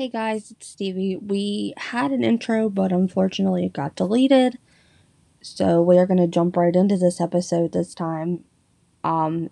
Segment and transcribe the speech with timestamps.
[0.00, 1.16] Hey guys, it's Stevie.
[1.16, 4.56] We had an intro, but unfortunately it got deleted.
[5.42, 8.44] So we are going to jump right into this episode this time.
[9.04, 9.50] Um,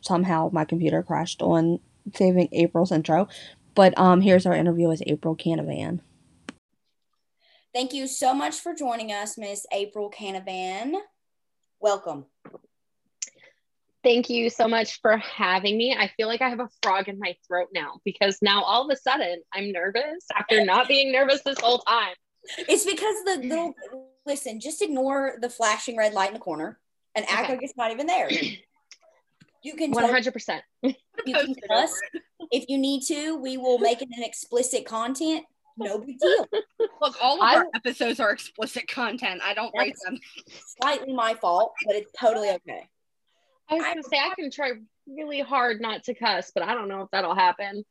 [0.00, 1.78] somehow my computer crashed on
[2.16, 3.28] saving April's intro.
[3.76, 6.00] But um, here's our interview with April Canavan.
[7.72, 10.94] Thank you so much for joining us, Miss April Canavan.
[11.78, 12.26] Welcome.
[14.02, 15.94] Thank you so much for having me.
[15.96, 18.90] I feel like I have a frog in my throat now because now all of
[18.90, 22.14] a sudden I'm nervous after not being nervous this whole time.
[22.68, 23.74] It's because the little
[24.26, 26.80] listen, just ignore the flashing red light in the corner
[27.14, 27.52] and act Okay.
[27.54, 28.28] like it's not even there.
[29.64, 30.64] You can hundred percent.
[30.82, 30.92] you
[31.24, 31.92] can cuss.
[32.50, 35.44] If you need to, we will make it an explicit content.
[35.78, 36.48] No big deal.
[37.00, 39.40] Look, all of I- our episodes are explicit content.
[39.44, 40.18] I don't rate them.
[40.80, 42.88] Slightly my fault, but it's totally okay.
[43.72, 44.72] I was gonna say I can try
[45.06, 47.84] really hard not to cuss, but I don't know if that'll happen.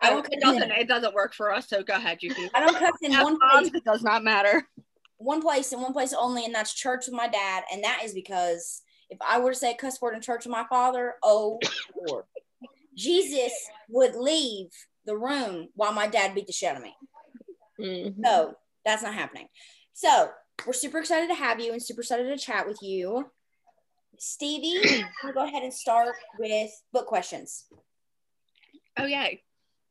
[0.00, 0.70] I don't It cuss doesn't.
[0.72, 1.68] It doesn't work for us.
[1.68, 2.18] So go ahead.
[2.22, 2.48] You can.
[2.54, 4.66] I don't cuss in one place, It does not matter.
[5.18, 7.64] one place and one place only, and that's church with my dad.
[7.72, 10.52] And that is because if I were to say a cuss word in church with
[10.52, 11.58] my father, oh
[12.06, 12.24] Lord,
[12.96, 13.52] Jesus
[13.88, 14.68] would leave
[15.04, 16.94] the room while my dad beat the shit out of me.
[17.78, 18.14] Mhm.
[18.18, 19.48] No, that's not happening.
[19.92, 20.30] So
[20.66, 23.30] we're super excited to have you and super excited to chat with you.
[24.22, 27.64] Stevie, we'll go ahead and start with book questions.
[28.98, 29.42] Oh yay.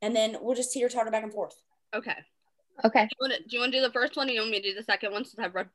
[0.04, 1.56] And then we'll just teeter totter back and forth.
[1.96, 2.14] Okay.
[2.86, 3.06] Okay.
[3.06, 4.52] Do you want to do you want to do the first one, or you want
[4.52, 5.26] me to do the second one?
[5.26, 5.68] Since I've read.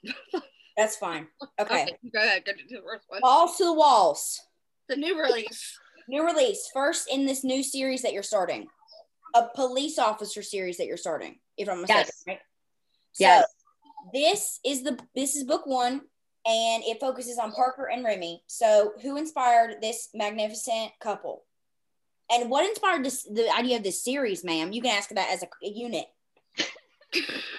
[0.76, 1.26] That's fine.
[1.60, 1.88] Okay.
[2.12, 2.44] Go ahead.
[2.44, 3.20] Go do the first one.
[3.22, 4.40] Balls to the walls.
[4.88, 5.76] The new release.
[6.08, 6.70] New release.
[6.72, 8.68] First in this new series that you're starting.
[9.34, 12.24] A police officer series that you're starting, if I'm mistaken, Yes.
[12.28, 12.38] right?
[13.18, 13.44] Yes.
[13.44, 16.02] So this is the this is book one
[16.46, 18.42] and it focuses on Parker and Remy.
[18.46, 21.44] So who inspired this magnificent couple?
[22.30, 24.72] And what inspired this the idea of this series, ma'am?
[24.72, 26.06] You can ask that as a, a unit.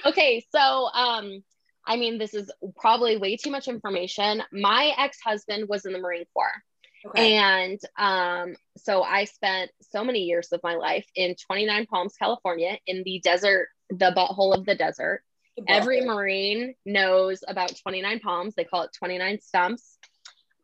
[0.05, 0.59] Okay, so
[0.94, 1.44] um,
[1.88, 4.43] I mean, this is probably way too much information.
[4.52, 6.61] My ex-husband was in the Marine Corps.
[7.08, 7.36] Okay.
[7.36, 12.77] And um, so I spent so many years of my life in 29 Palms, California,
[12.88, 15.21] in the desert, the butthole of the desert.
[15.67, 18.55] Every Marine knows about 29 Palms.
[18.55, 19.98] They call it 29 stumps.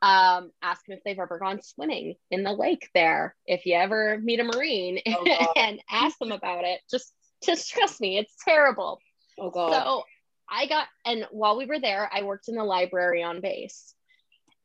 [0.02, 3.36] Um, ask them if they've ever gone swimming in the lake there.
[3.46, 7.14] If you ever meet a Marine Oh, and ask them about it, just
[7.44, 9.00] just trust me, it's terrible.
[9.40, 9.72] oh god.
[9.72, 10.04] So
[10.50, 13.94] I got, and while we were there, I worked in the library on base.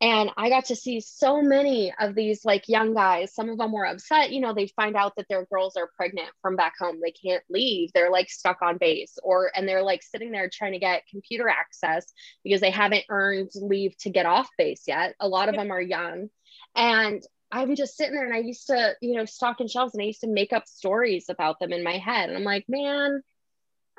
[0.00, 3.34] And I got to see so many of these like young guys.
[3.34, 4.30] Some of them were upset.
[4.30, 7.00] You know, they find out that their girls are pregnant from back home.
[7.02, 7.92] They can't leave.
[7.94, 11.48] They're like stuck on base or, and they're like sitting there trying to get computer
[11.48, 12.12] access
[12.44, 15.14] because they haven't earned leave to get off base yet.
[15.18, 16.28] A lot of them are young.
[16.74, 20.02] And I'm just sitting there and I used to, you know, stock in shelves and
[20.02, 22.28] I used to make up stories about them in my head.
[22.28, 23.22] And I'm like, man,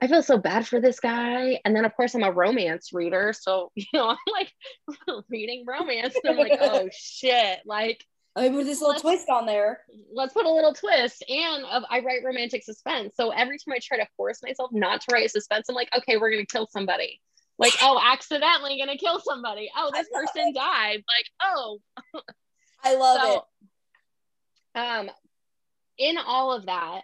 [0.02, 1.60] I feel so bad for this guy.
[1.66, 3.34] And then, of course, I'm a romance reader.
[3.34, 4.52] So, you know, I'm like
[5.30, 6.16] reading romance.
[6.24, 7.60] And I'm like, oh shit.
[7.66, 8.04] Like,
[8.38, 9.82] me put this little twist on there.
[10.14, 11.24] let's put a little twist.
[11.28, 13.16] And I write romantic suspense.
[13.16, 16.18] So every time I try to force myself not to write suspense, I'm like, okay,
[16.18, 17.20] we're going to kill somebody.
[17.58, 19.72] Like, oh, accidentally going to kill somebody.
[19.76, 20.98] Oh, this I person died.
[20.98, 21.80] Like, oh,
[22.84, 23.46] I love so,
[24.76, 24.80] it.
[24.80, 25.10] um,
[25.98, 27.02] in all of that,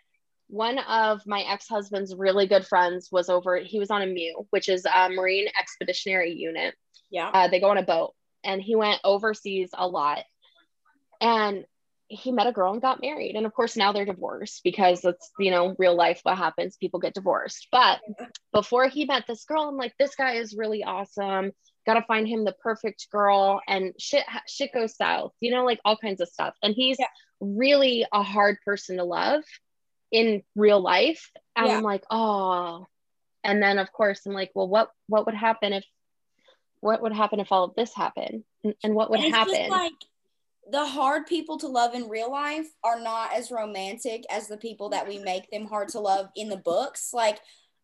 [0.54, 3.58] one of my ex-husband's really good friends was over.
[3.58, 6.76] He was on a MEU, which is a Marine Expeditionary Unit.
[7.10, 7.30] Yeah.
[7.30, 10.20] Uh, they go on a boat, and he went overseas a lot.
[11.20, 11.66] And
[12.08, 13.36] he met a girl and got married.
[13.36, 16.20] And of course, now they're divorced because that's you know real life.
[16.22, 16.78] What happens?
[16.78, 17.70] People get divorced.
[17.72, 18.02] But
[18.52, 21.52] before he met this girl, I'm like, this guy is really awesome.
[21.88, 25.32] Got to find him the perfect girl, and shit shit goes south.
[25.40, 26.54] You know, like all kinds of stuff.
[26.62, 27.08] And he's Yeah.
[27.40, 29.44] really a hard person to love
[30.14, 31.32] in real life.
[31.58, 31.78] And Yeah.
[31.78, 32.86] I'm like, oh.
[33.44, 35.84] And then of course I'm like, well, what what would happen if
[36.80, 38.44] what would happen if all of this happened?
[38.64, 39.56] And, and what would And happen?
[39.56, 39.94] just like
[40.72, 44.90] the hard people to love in real life are not as romantic as the people
[44.90, 47.10] that we make them hard to love in the books.
[47.12, 47.40] Like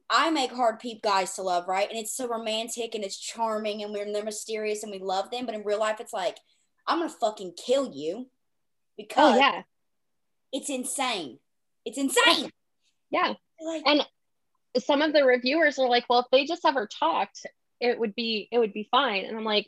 [0.10, 1.90] I make hard peep guys to love, right?
[1.90, 5.46] And it's so romantic and it's charming and we're they're mysterious and we love them.
[5.46, 6.38] But in real life, it's like
[6.88, 8.30] I'm gonna fucking kill you oh,
[8.96, 9.64] because oh yeah.
[10.54, 11.40] it's insane.
[11.86, 12.52] It's insane.
[13.12, 13.34] Yeah.
[13.60, 14.06] Like, And
[14.78, 17.44] some of the reviewers are like, well, if they just ever talked,
[17.80, 19.26] it would be it would be fine.
[19.26, 19.66] And I'm like,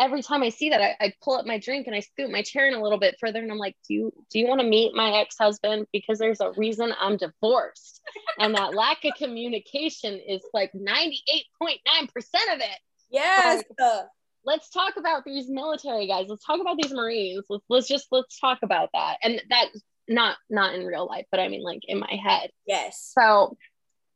[0.00, 2.40] every time I see that, I, I pull up my drink and I scoot my
[2.40, 4.66] chair in a little bit further, and I'm like, do you do you want to
[4.66, 5.86] meet my ex husband?
[5.92, 8.00] Because there's a reason I'm divorced,
[8.38, 12.78] and that lack of communication is like 98.9 percent of it.
[13.10, 13.64] yes.
[13.82, 14.02] uh,
[14.44, 16.24] Let's talk about these military guys.
[16.28, 17.44] Let's talk about these Marines.
[17.50, 19.18] Let's let's just let's talk about that.
[19.22, 19.66] And that
[20.08, 22.50] not not in real life, but I mean like in my head.
[22.66, 23.12] Yes.
[23.16, 23.56] So,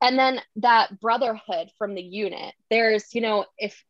[0.00, 2.54] and then that brotherhood from the unit.
[2.70, 3.82] There's, you know, if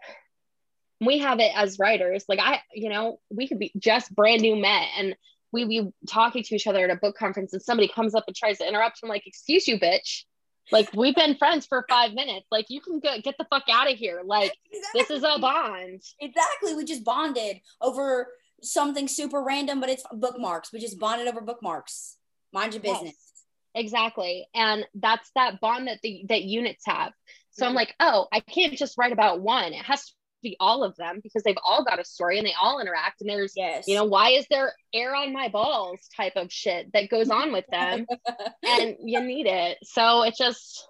[1.00, 4.56] we have it as writers, like I, you know, we could be just brand new
[4.56, 5.16] met and
[5.52, 8.36] we be talking to each other at a book conference and somebody comes up and
[8.36, 9.00] tries to interrupt.
[9.02, 10.24] I'm like, excuse you, bitch.
[10.70, 12.46] Like we've been friends for five minutes.
[12.50, 14.22] Like you can go, get the fuck out of here.
[14.24, 14.56] Like
[14.94, 16.02] this is a bond.
[16.20, 16.74] Exactly.
[16.74, 18.28] We just bonded over
[18.62, 20.72] something super random, but it's bookmarks.
[20.72, 22.16] We just bonded over bookmarks.
[22.52, 23.14] Mind your business.
[23.14, 23.44] Yes,
[23.74, 24.46] exactly.
[24.54, 27.12] And that's that bond that the that units have.
[27.50, 27.76] So I'm Mhm.
[27.76, 29.72] like, oh, I can't just write about one.
[29.72, 30.12] It has to
[30.42, 33.20] be all of them because they've all got a story and they all interact.
[33.20, 33.86] And there's, Yes.
[33.86, 37.52] you know, why is there air on my balls type of shit that goes on
[37.52, 38.06] with them?
[38.66, 39.78] and you need it.
[39.82, 40.86] So it just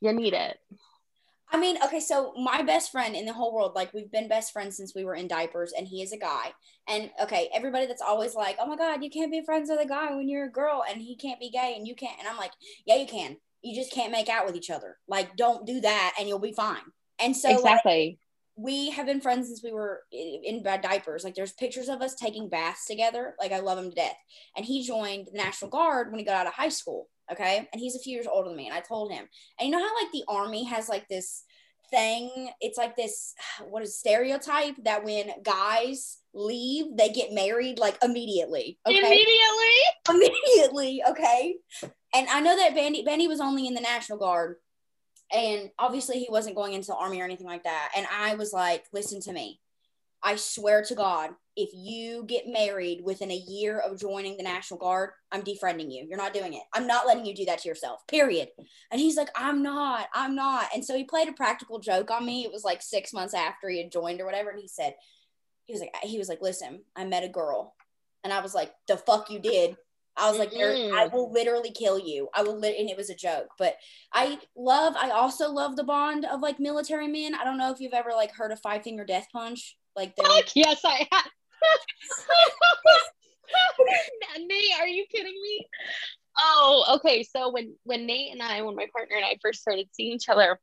[0.00, 0.58] you need it.
[1.54, 4.52] I mean, okay, so my best friend in the whole world, like we've been best
[4.52, 6.52] friends since we were in diapers, and he is a guy.
[6.88, 9.86] And okay, everybody that's always like, oh my God, you can't be friends with a
[9.86, 12.18] guy when you're a girl, and he can't be gay, and you can't.
[12.18, 12.50] And I'm like,
[12.86, 13.36] yeah, you can.
[13.62, 14.96] You just can't make out with each other.
[15.06, 16.82] Like, don't do that, and you'll be fine.
[17.20, 18.18] And so, like, exactly.
[18.56, 21.22] we have been friends since we were in, in bad diapers.
[21.22, 23.36] Like, there's pictures of us taking baths together.
[23.38, 24.16] Like, I love him to death.
[24.56, 27.08] And he joined the National Guard when he got out of high school.
[27.30, 27.68] Okay.
[27.72, 28.66] And he's a few years older than me.
[28.66, 29.26] And I told him,
[29.58, 31.44] and you know how, like, the army has like this
[31.90, 32.50] thing?
[32.60, 33.34] It's like this,
[33.68, 38.78] what is stereotype that when guys leave, they get married like immediately.
[38.86, 38.98] Okay.
[38.98, 39.74] Immediately.
[40.10, 41.02] immediately.
[41.10, 41.56] Okay.
[42.14, 44.56] And I know that Bandy Bandy was only in the National Guard,
[45.32, 47.92] and obviously he wasn't going into the army or anything like that.
[47.96, 49.60] And I was like, listen to me.
[50.24, 54.80] I swear to God, if you get married within a year of joining the National
[54.80, 56.06] Guard, I'm defriending you.
[56.08, 56.62] You're not doing it.
[56.72, 58.48] I'm not letting you do that to yourself, period.
[58.90, 60.68] And he's like, I'm not, I'm not.
[60.74, 62.44] And so he played a practical joke on me.
[62.44, 64.48] It was like six months after he had joined or whatever.
[64.48, 64.94] And he said,
[65.66, 67.74] he was like, he was like, listen, I met a girl.
[68.24, 69.76] And I was like, the fuck you did.
[70.16, 71.14] I was like, there, I mm-hmm.
[71.14, 72.28] will literally kill you.
[72.34, 73.48] I will, lit- and it was a joke.
[73.58, 73.76] But
[74.12, 77.34] I love, I also love the bond of like military men.
[77.34, 79.76] I don't know if you've ever like heard of Five Finger Death Punch.
[79.96, 81.30] Like, Fuck yes, I have.
[84.38, 85.66] Nate, are you kidding me?
[86.38, 87.22] Oh, okay.
[87.22, 90.28] So when when Nate and I, when my partner and I first started seeing each
[90.28, 90.58] other,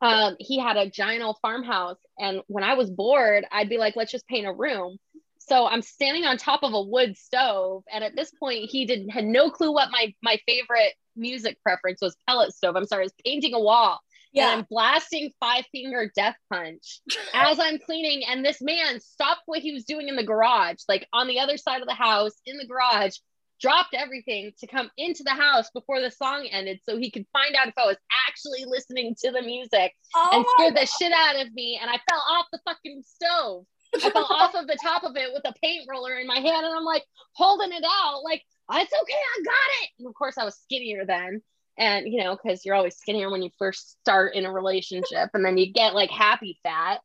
[0.00, 3.96] um, he had a giant old farmhouse, and when I was bored, I'd be like,
[3.96, 4.98] "Let's just paint a room."
[5.38, 9.10] So I'm standing on top of a wood stove, and at this point, he didn't
[9.10, 12.16] had no clue what my my favorite music preference was.
[12.28, 12.76] Pellet stove.
[12.76, 14.00] I'm sorry, I was painting a wall,
[14.34, 14.48] and yeah.
[14.50, 17.00] I'm blasting Five Finger Death Punch
[17.34, 21.06] as I'm cleaning, and this man stopped what he was doing in the garage, like
[21.12, 23.16] on the other side of the house in the garage,
[23.60, 27.54] dropped everything to come into the house before the song ended so he could find
[27.54, 27.96] out if I was
[28.28, 31.78] actually listening to the music Oh and scared the shit out of me.
[31.80, 33.64] And I fell off the fucking stove.
[33.94, 36.64] I fell off of the top of it with a paint roller in my hand,
[36.64, 37.04] and I'm like
[37.34, 38.42] holding it out, like,
[38.72, 39.90] it's okay, I got it.
[39.98, 41.42] And of course, I was skinnier then.
[41.78, 45.44] And, you know, because you're always skinnier when you first start in a relationship, and
[45.44, 47.00] then you get like happy fat.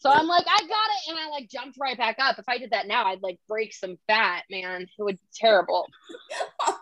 [0.00, 1.10] So I'm like, I got it.
[1.10, 2.38] And I like jumped right back up.
[2.38, 4.82] If I did that now, I'd like break some fat, man.
[4.82, 5.86] It would be terrible.
[6.66, 6.78] Oh.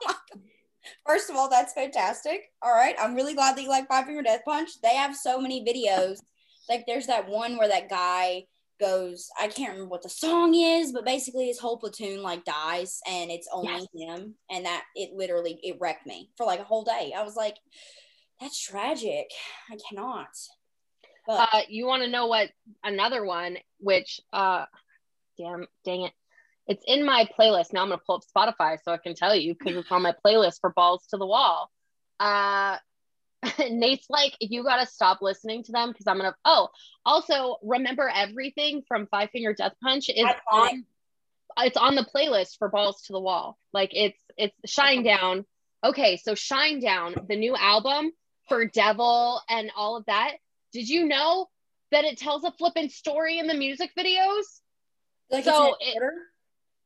[1.07, 2.53] First of all, that's fantastic.
[2.63, 2.95] All right.
[2.99, 4.81] I'm really glad that you like Five Finger Death Punch.
[4.83, 6.19] They have so many videos.
[6.69, 8.45] Like there's that one where that guy
[8.79, 13.01] goes, I can't remember what the song is, but basically his whole platoon like dies
[13.09, 14.35] and it's only him.
[14.51, 17.13] And that it literally it wrecked me for like a whole day.
[17.17, 17.57] I was like,
[18.41, 19.31] that's tragic.
[19.71, 20.29] I cannot.
[21.27, 22.51] But Uh, you want to know what
[22.85, 24.67] another one, which, uh,
[25.39, 26.13] damn, dang it.
[26.69, 27.73] It's in my playlist.
[27.73, 30.03] Now I'm going to pull up Spotify so I can tell you because it's on
[30.03, 31.71] my playlist for Balls to the Wall.
[32.19, 32.77] Uh,
[33.71, 36.37] Nate's like, you got to stop listening to them because I'm going to.
[36.45, 36.69] Oh,
[37.05, 40.85] also, remember everything from Five Finger Death Punch is on.
[41.59, 43.57] It's on the playlist for Balls to the Wall.
[43.73, 45.45] Like it's it's Shinedown.
[45.83, 48.11] Okay, so Shinedown, the new album
[48.49, 50.33] for Devil and all of that.
[50.73, 51.49] Did you know
[51.93, 54.43] that it tells a flippin' story in the music videos?
[55.31, 56.13] like so it's in it- order.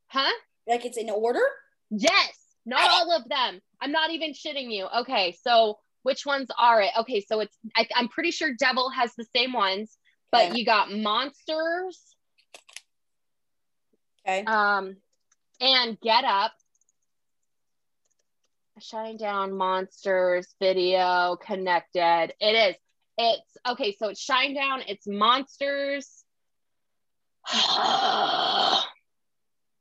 [0.06, 0.32] Huh?
[0.68, 1.42] Like it's in order.
[1.90, 2.32] Yes,
[2.64, 3.60] not all of them.
[3.80, 4.86] I'm not even shitting you.
[5.00, 6.90] Okay, so which ones are it?
[7.00, 9.96] Okay, so it's I, I'm pretty sure Devil has the same ones,
[10.32, 10.58] but Okay.
[10.58, 12.14] you got Monsters,
[14.26, 14.44] Okay.
[14.44, 14.96] um,
[15.60, 16.52] and Get Up,
[18.80, 22.32] Shinedown, Monsters, Video, Connected.
[22.40, 22.76] It is.
[23.18, 23.94] It's okay.
[23.98, 24.82] So it's Shinedown.
[24.86, 26.24] It's Monsters.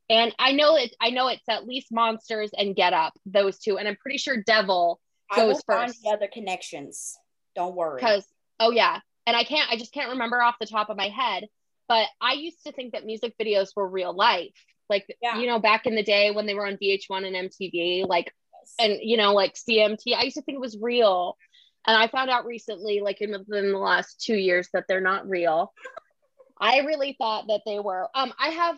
[0.10, 0.96] and I know it.
[1.00, 3.14] I know it's at least Monsters and Get Up.
[3.26, 5.00] Those two, and I'm pretty sure Devil
[5.36, 6.02] goes first.
[6.04, 7.18] the other connections.
[7.56, 8.00] Don't worry.
[8.00, 8.26] because
[8.60, 11.46] oh yeah and i can't i just can't remember off the top of my head
[11.88, 14.54] but i used to think that music videos were real life
[14.90, 15.40] like Yeah.
[15.40, 18.34] you know back in the day when they were on VH1 and MTV like
[18.80, 21.36] and you know like CMT I used to think it was real
[21.88, 25.28] and I found out recently like in within the last 2 years that they're not
[25.28, 25.74] real
[26.60, 28.78] I really thought that they were um I have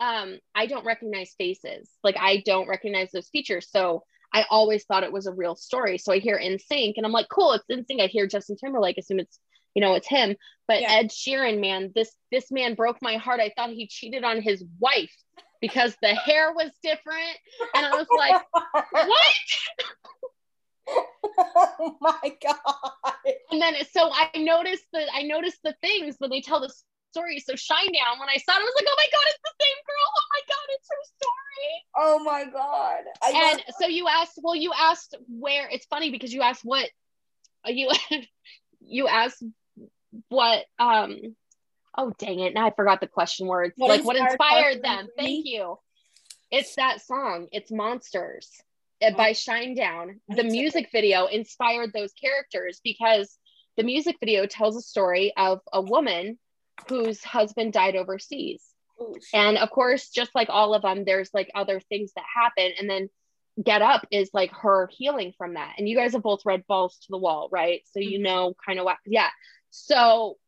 [0.00, 5.04] um I don't recognize faces like I don't recognize those features so I always thought
[5.04, 5.98] it was a real story.
[5.98, 8.00] So I hear NSYNC and I'm like cool it's NSYNC.
[8.02, 9.38] I hear Justin Timberlake assume it's
[9.74, 10.36] you know it's him.
[10.68, 10.92] But Yeah.
[10.92, 13.40] Ed Sheeran man this this man broke my heart.
[13.40, 15.14] I thought he cheated on his wife
[15.60, 17.36] because the hair was different.
[17.74, 18.42] And I was like
[18.92, 19.24] what?
[20.88, 23.14] Oh my god.
[23.50, 26.72] and then so I noticed the I noticed the things when they tell the
[27.12, 29.54] story so Shinedown, when I saw it I was like oh my god it's the
[29.60, 30.08] same girl.
[30.16, 31.70] Oh my god it's her story.
[31.96, 33.04] Oh my god.
[33.22, 36.88] I and so you asked well you asked where it's funny because you asked what
[37.66, 37.90] you
[38.80, 39.44] you asked
[40.28, 41.18] what um
[41.96, 42.54] oh dang it.
[42.54, 43.74] Now i forgot the question words.
[43.76, 45.08] What like what inspired them?
[45.16, 45.78] thank you.
[46.50, 48.50] It's that song it's monsters
[49.04, 50.20] uh, by Shinedown.
[50.28, 53.38] the music video inspired those characters because
[53.76, 56.38] the music video tells a story of a woman
[56.88, 58.62] whose husband died overseas
[59.00, 62.72] Ooh, and of course, just like all of them, there's like other things that happen.
[62.78, 63.08] And then
[63.62, 65.74] Get Up is like her healing from that.
[65.78, 67.82] And you guys have both read Balls to the Wall, right?
[67.92, 68.22] So you Mhm.
[68.22, 69.28] know kind of what, yeah.
[69.70, 70.38] So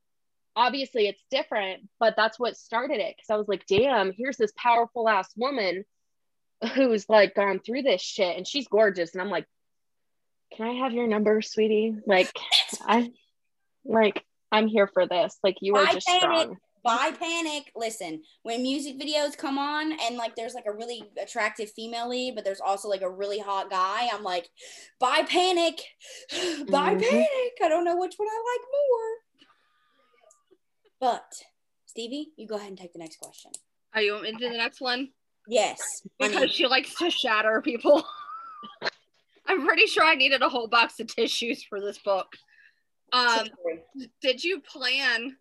[0.56, 3.16] obviously it's different, but that's what started it.
[3.16, 5.84] Cause I was like, damn, here's this powerful ass woman
[6.74, 9.12] who's like gone through this shit and she's gorgeous.
[9.12, 9.46] And I'm like,
[10.52, 11.96] can I have your number, sweetie?
[12.06, 12.32] Like,
[12.80, 13.10] I,
[13.84, 14.24] like,
[14.54, 15.36] I'm here for this.
[15.42, 16.22] Like, you are Why just panic?
[16.22, 16.56] strong.
[16.84, 17.72] Bi panic.
[17.74, 22.34] Listen, when music videos come on and like there's like a really attractive female lead,
[22.36, 24.48] but there's also like a really hot guy, I'm like,
[25.00, 25.80] bi panic.
[26.30, 27.00] bi Mhm.
[27.00, 27.52] panic.
[27.62, 29.10] I don't know which one I like more.
[31.00, 31.32] But
[31.86, 33.50] Stevie, you go ahead and take the next question.
[33.94, 35.08] Are you want me to do the next one?
[35.48, 35.80] Yes.
[36.20, 36.32] honey.
[36.34, 38.04] Because she likes to shatter people.
[39.46, 42.26] I'm pretty sure I needed a whole box of tissues for this book.
[43.14, 43.46] Um,
[44.20, 45.36] did you plan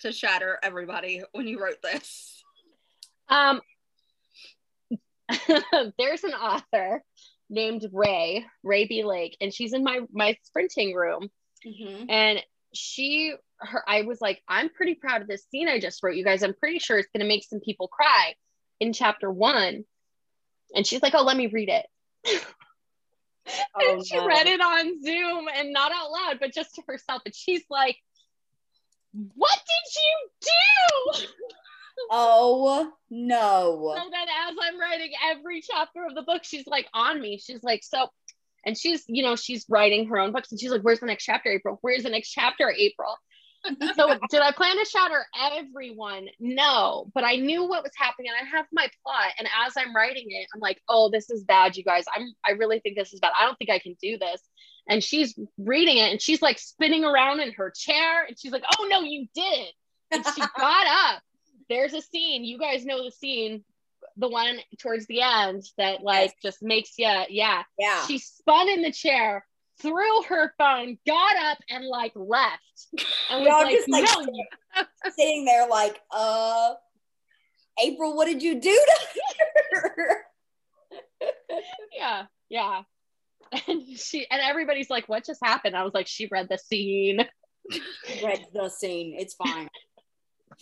[0.00, 2.42] to shatter everybody when you wrote this?
[3.28, 3.60] Um,
[5.98, 7.04] there's an author
[7.50, 9.04] named Ray, Ray B.
[9.04, 11.28] Lake, and she's in my my sprinting room.
[11.66, 12.06] Mhm.
[12.08, 16.16] And she, her, I was like, I'm pretty proud of this scene I just wrote,
[16.16, 16.42] you guys.
[16.42, 18.34] I'm pretty sure it's gonna make some people cry
[18.80, 19.84] in chapter one.
[20.74, 21.86] And she's like, Oh, let me read it.
[23.74, 24.26] Oh, and she no.
[24.26, 27.22] read it on Zoom and not out loud, but just to herself.
[27.24, 27.96] And she's like,
[29.12, 29.94] What did
[31.16, 31.26] you do?
[32.10, 33.94] Oh no.
[33.94, 37.38] so then as I'm writing every chapter of the book, she's like on me.
[37.38, 38.08] She's like, so,
[38.64, 41.24] and she's, you know, she's writing her own books and she's like, where's the next
[41.24, 41.78] chapter, April?
[41.82, 43.16] Where's the next chapter, April?
[43.94, 46.28] So did I plan to shatter everyone?
[46.38, 49.32] No, but I knew what was happening and I have my plot.
[49.38, 52.04] And as I'm writing it, I'm like, oh, this is bad, you guys.
[52.14, 53.32] I'm I really think this is bad.
[53.38, 54.40] I don't think I can do this.
[54.88, 58.64] And she's reading it and she's like spinning around in her chair and she's like,
[58.78, 59.74] oh no, you didn't.
[60.10, 61.22] And she got up.
[61.68, 62.44] There's a scene.
[62.44, 63.62] You guys know the scene,
[64.16, 67.62] the one towards the end that like just makes you, yeah.
[67.78, 68.06] Yeah.
[68.06, 69.46] She spun in the chair,
[69.80, 72.62] threw her phone, got up, and like left.
[73.30, 74.04] And was like, just, like,
[74.76, 74.84] no,
[75.16, 76.74] Sitting there like, uh,
[77.82, 80.16] April, what did you do to her?
[81.96, 82.82] yeah, yeah.
[83.66, 85.76] And she and everybody's like, what just happened?
[85.76, 87.24] I was like, she read the scene.
[88.22, 89.16] read the scene.
[89.18, 89.68] It's fine.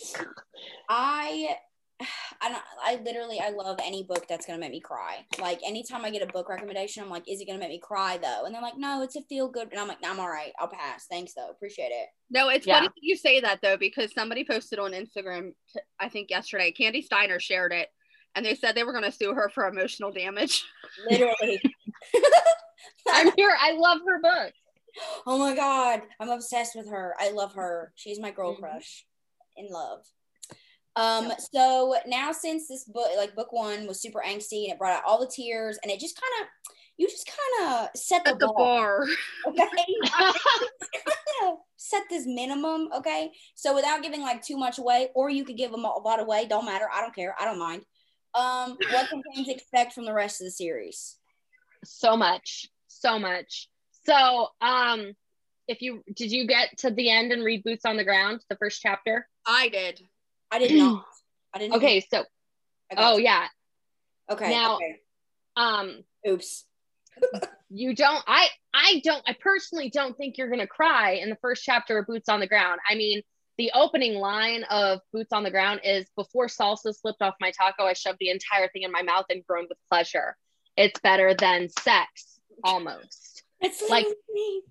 [0.89, 1.57] I
[2.41, 5.25] I don't I literally I love any book that's gonna make me cry.
[5.41, 8.19] Like anytime I get a book recommendation, I'm like, is it gonna make me cry
[8.19, 8.45] though?
[8.45, 9.69] And they're like, no, it's a feel good.
[9.71, 11.07] And I'm like, I'm all right, I'll pass.
[11.11, 11.51] Thanks though.
[11.51, 12.09] Appreciate it.
[12.31, 12.75] No, it's Yeah.
[12.81, 17.03] funny you say that though, because somebody posted on Instagram, t- I think yesterday, Kandi
[17.03, 17.89] Steiner shared it,
[18.35, 20.63] and they said they were going to sue her for emotional damage.
[21.09, 21.63] Literally.
[23.11, 23.55] I'm here.
[23.59, 24.53] I love her book.
[25.27, 26.03] oh my god.
[26.21, 27.15] I'm obsessed with her.
[27.19, 27.93] I love her.
[27.97, 28.61] She's my girl Mhm.
[28.61, 29.07] crush.
[29.57, 30.05] In love.
[30.99, 34.97] Um, so now since this book, like book one was super angsty and it brought
[34.97, 38.35] out all the tears and it just kind of you just kind of set the,
[38.35, 39.07] the bar.
[39.47, 39.53] bar.
[39.53, 40.33] okay
[41.77, 45.71] set this minimum okay so without giving like too much away or you could give
[45.71, 47.85] them a lot away don't matter i don't care i don't mind
[48.35, 51.19] um what can fans expect from the rest of the series
[51.85, 53.69] so much, so much.
[54.05, 55.13] So, um,
[55.67, 58.57] if you did you get to the end and read Boots on the Ground, the
[58.57, 59.29] first chapter?
[59.47, 60.01] I did.
[60.51, 61.05] I did not
[61.55, 62.25] i didn't Okay, so
[62.97, 63.25] oh you.
[63.25, 63.47] yeah.
[64.31, 65.01] okay now- okay.
[65.57, 66.65] Um, oops
[67.69, 71.65] you don't i i don't i personally don't think you're gonna cry in the first
[71.65, 73.23] chapter of boots on the ground i mean
[73.57, 77.87] the opening line of Boots on the Ground is before salsa slipped off my taco,
[77.87, 80.37] I shoved the entire thing in my mouth and groaned with pleasure.
[80.77, 83.43] It's better than sex, almost.
[83.61, 84.63] It's Like- like me.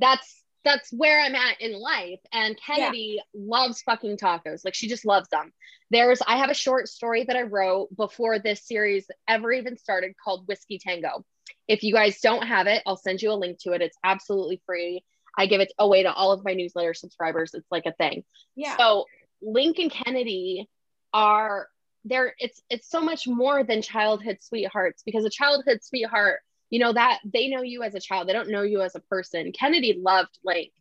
[0.00, 2.20] That's that's where I'm at in life.
[2.32, 4.64] And Kennedy loves fucking tacos.
[4.64, 5.52] Like she just loves them.
[5.90, 10.14] There's I have a short story that I wrote before this series ever even started
[10.22, 11.24] called Whiskey Tango.
[11.68, 13.82] If you guys don't have it, I'll send you a link to it.
[13.82, 15.04] It's absolutely free.
[15.36, 17.52] I give it away to all of my newsletter subscribers.
[17.54, 18.24] It's like a thing.
[18.54, 18.76] Yeah.
[18.76, 19.04] So
[19.42, 20.68] Link and Kennedy
[21.12, 21.68] are
[22.04, 22.34] there.
[22.38, 26.40] It's it's so much more than childhood sweethearts because a childhood sweetheart,
[26.74, 28.28] you know, that they know you as a child.
[28.28, 29.52] They don't know you as a person.
[29.52, 30.72] Kennedy loved Link,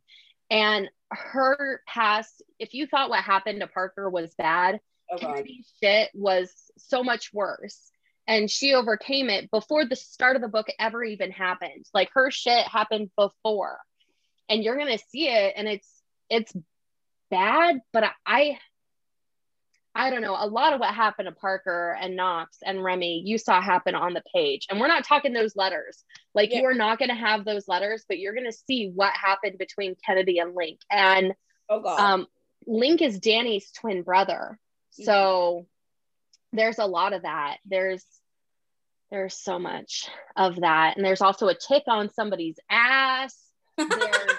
[0.50, 2.42] and her past.
[2.58, 4.80] If you thought what happened to Parker was bad,
[5.12, 5.18] Oh.
[5.18, 7.92] Kennedy's shit was so much worse.
[8.26, 11.86] And she overcame it before the start of the book ever even happened.
[11.94, 13.78] Like her shit happened before.
[14.50, 16.54] And you're gonna see it and it's it's
[17.30, 18.58] bad, but I
[19.96, 20.36] I don't know.
[20.38, 24.14] A lot of what happened to Parker and Knox and Remy, you saw happen on
[24.14, 24.66] the page.
[24.70, 26.04] And we're not talking those letters.
[26.34, 26.60] Like Yeah.
[26.62, 30.40] you are not gonna have those letters, but you're gonna see what happened between Kennedy
[30.40, 30.80] and Link.
[30.90, 31.36] And
[31.70, 32.00] Oh god.
[32.00, 32.28] um,
[32.66, 34.60] Link is Danny's twin brother.
[34.92, 35.68] So
[36.54, 37.58] there's a lot of that.
[37.66, 38.04] There's
[39.12, 40.96] there's so much of that.
[40.98, 43.38] And there's also a tick on somebody's ass.
[43.78, 44.32] There's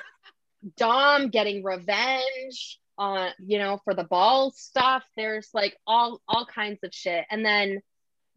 [0.77, 5.05] Dom getting revenge on, you know, for the ball stuff.
[5.17, 7.25] There's like all all kinds of shit.
[7.31, 7.81] And then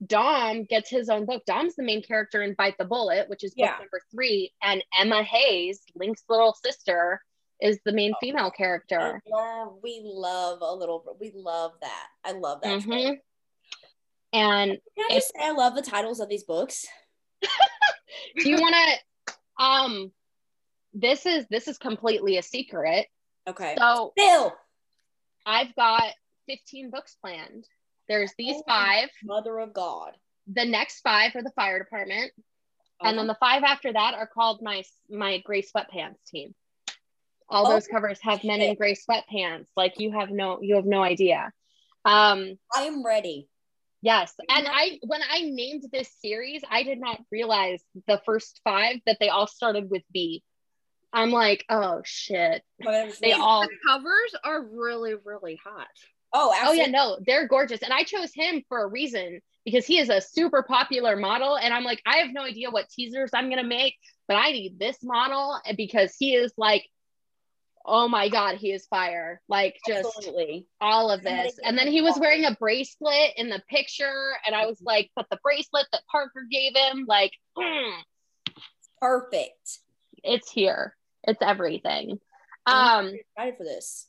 [0.05, 1.43] Dom gets his own book.
[1.45, 3.77] Dom's the main character in Bite the Bullet, which is book Yeah.
[3.79, 4.53] number three.
[4.61, 7.21] And Emma Hayes, Link's little sister,
[7.59, 9.21] is the main female character.
[9.33, 11.17] Oh, we love a little.
[11.19, 12.07] We love that.
[12.23, 12.81] I love that.
[12.81, 13.19] Mhm.
[14.33, 16.85] And Can I just say I love the titles of these books?
[18.37, 20.11] do you want to um
[20.93, 23.07] this is this is completely a secret
[23.47, 23.75] Okay.
[23.77, 24.53] so Bill,
[25.45, 26.13] i've got
[26.47, 27.65] 15 books planned
[28.09, 28.63] there's these Oh.
[28.67, 30.13] five Mother of God.
[30.47, 33.13] the next five are the fire department and Uh-huh.
[33.15, 36.53] then the five after that are called my my gray sweatpants team
[37.49, 40.85] all Oh, those covers have men in gray sweatpants like you have no you have
[40.85, 41.51] no idea
[42.05, 43.49] um I am ready.
[44.01, 44.33] Yes.
[44.47, 49.17] And I when I named this series, I did not realize the first five that
[49.19, 50.43] they all started with B.
[51.13, 52.63] I'm like, oh shit.
[53.21, 55.87] They all The covers are really, really hot.
[56.33, 57.81] Oh, Oh yeah, no, they're gorgeous.
[57.81, 61.57] And I chose him for a reason because he is a super popular model.
[61.57, 63.95] And I'm like, I have no idea what teasers I'm gonna make,
[64.27, 66.85] but I need this model because he is like,
[67.87, 69.41] oh my god, he is fire.
[69.47, 70.67] Like just Absolutely.
[70.81, 71.57] all of this.
[71.63, 75.27] And then he was wearing a bracelet in the picture, and I was like, but
[75.31, 77.93] the bracelet that Parker gave him, like, mm,
[78.99, 79.79] Perfect.
[80.23, 80.95] it's here.
[81.27, 82.19] It's everything.
[82.65, 84.07] I'm Um, excited for this.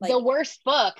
[0.00, 0.94] Like, the worst book,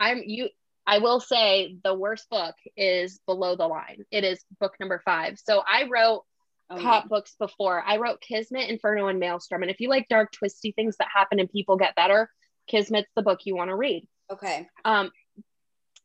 [0.00, 0.48] I'm you.
[0.86, 4.04] I will say the worst book is Below the Line.
[4.12, 5.36] It is book number five.
[5.44, 6.24] So I wrote
[6.70, 7.82] oh, cop books before.
[7.84, 9.62] I wrote Kismet, Inferno, and Maelstrom.
[9.62, 12.30] And if you like dark, twisty things that happen and people get better,
[12.68, 14.06] Kismet's the book you want to read.
[14.30, 14.68] okay.
[14.84, 15.10] Um,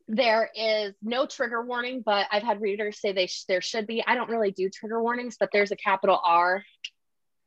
[0.08, 4.04] there is no trigger warning, but I've had readers say they sh- there should be.
[4.04, 6.64] I don't really do trigger warnings, but there's a capital R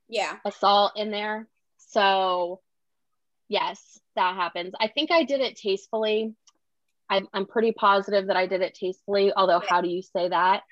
[0.07, 0.37] Yeah.
[0.45, 1.47] assault in there.
[1.87, 2.61] So,
[3.47, 4.73] yes, that happens.
[4.79, 6.33] I think I did it tastefully.
[7.09, 9.31] I'm, I'm pretty positive that I did it tastefully.
[9.35, 10.63] Although, how do you say that?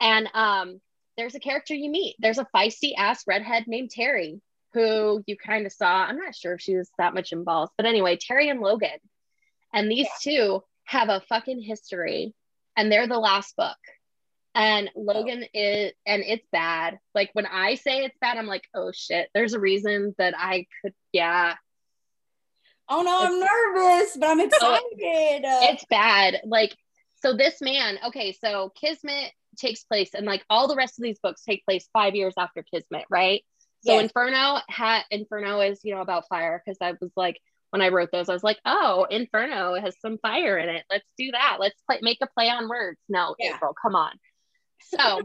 [0.00, 0.80] And um,
[1.16, 2.16] there's a character you meet.
[2.18, 4.40] There's a feisty ass redhead named Terry
[4.74, 6.04] who you kind of saw.
[6.04, 8.98] I'm not sure if she was that much involved, but anyway, Terry and Logan.
[9.72, 12.34] And these two have a fucking history,
[12.76, 13.76] and they're the last book.
[14.58, 15.00] And oh.
[15.00, 16.98] Logan is, and it's bad.
[17.14, 20.66] Like when I say it's bad, I'm like, oh shit, there's a reason that I
[20.82, 21.54] could, yeah,
[22.88, 24.82] Oh no, I'm nervous, but I'm excited.
[24.92, 26.40] It's bad.
[26.44, 26.74] Like,
[27.16, 31.18] so this man, okay, so Kismet takes place, and like all the rest of these
[31.22, 33.44] books take place five years after Kismet, right?
[33.84, 34.04] So Yes.
[34.04, 37.40] Inferno had Inferno is you know about fire because I was like
[37.70, 41.06] when I wrote those I was like oh Inferno has some fire in it let's
[41.16, 43.54] do that let's play make a play on words no Yeah.
[43.54, 44.10] April come on
[44.80, 45.20] so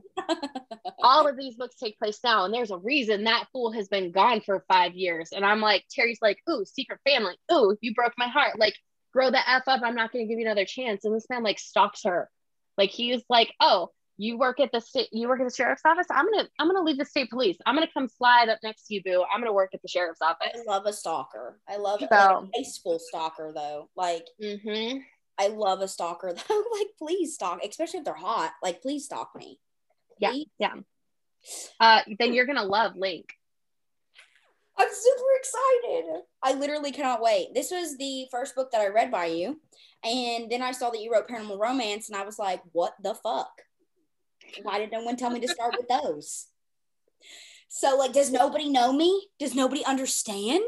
[1.00, 4.12] all of these books take place now and there's a reason that fool has been
[4.12, 5.30] gone for five years.
[5.32, 7.36] And I'm like Terry's like ooh secret family.
[7.52, 8.60] Ooh you broke my heart.
[8.60, 8.76] Like
[9.14, 9.82] grow the f up.
[9.84, 11.06] I'm not going to give you another chance.
[11.06, 12.30] And this man like stalks her.
[12.78, 16.08] Like he's like oh you work at the state you work at the sheriff's office?
[16.12, 17.58] I'm gonna i'm gonna leave the state police.
[17.66, 19.24] I'm gonna come slide up next to you boo.
[19.34, 20.50] I'm gonna work at the sheriff's office.
[20.56, 21.60] I love a stalker.
[21.68, 23.90] I love So- like, a tasteful stalker though.
[23.96, 25.00] Like mm-hmm.
[25.40, 26.64] I love a stalker though.
[26.78, 28.54] like please stalk, especially if they're hot.
[28.62, 29.60] Like please stalk me.
[30.20, 30.34] Yeah.
[30.60, 30.76] Yeah
[31.80, 33.34] uh then you're gonna love link
[34.76, 36.22] I'm super excited.
[36.42, 37.54] I literally cannot wait.
[37.54, 39.62] This was the first book that I read by you.
[40.04, 43.14] And then I saw that you wrote Paranormal Romance, and I was like, what the
[43.14, 43.52] fuck?
[44.64, 46.48] Why did no one tell me to start with those?
[47.68, 49.28] So, like, does nobody know me?
[49.38, 50.64] Does nobody understand?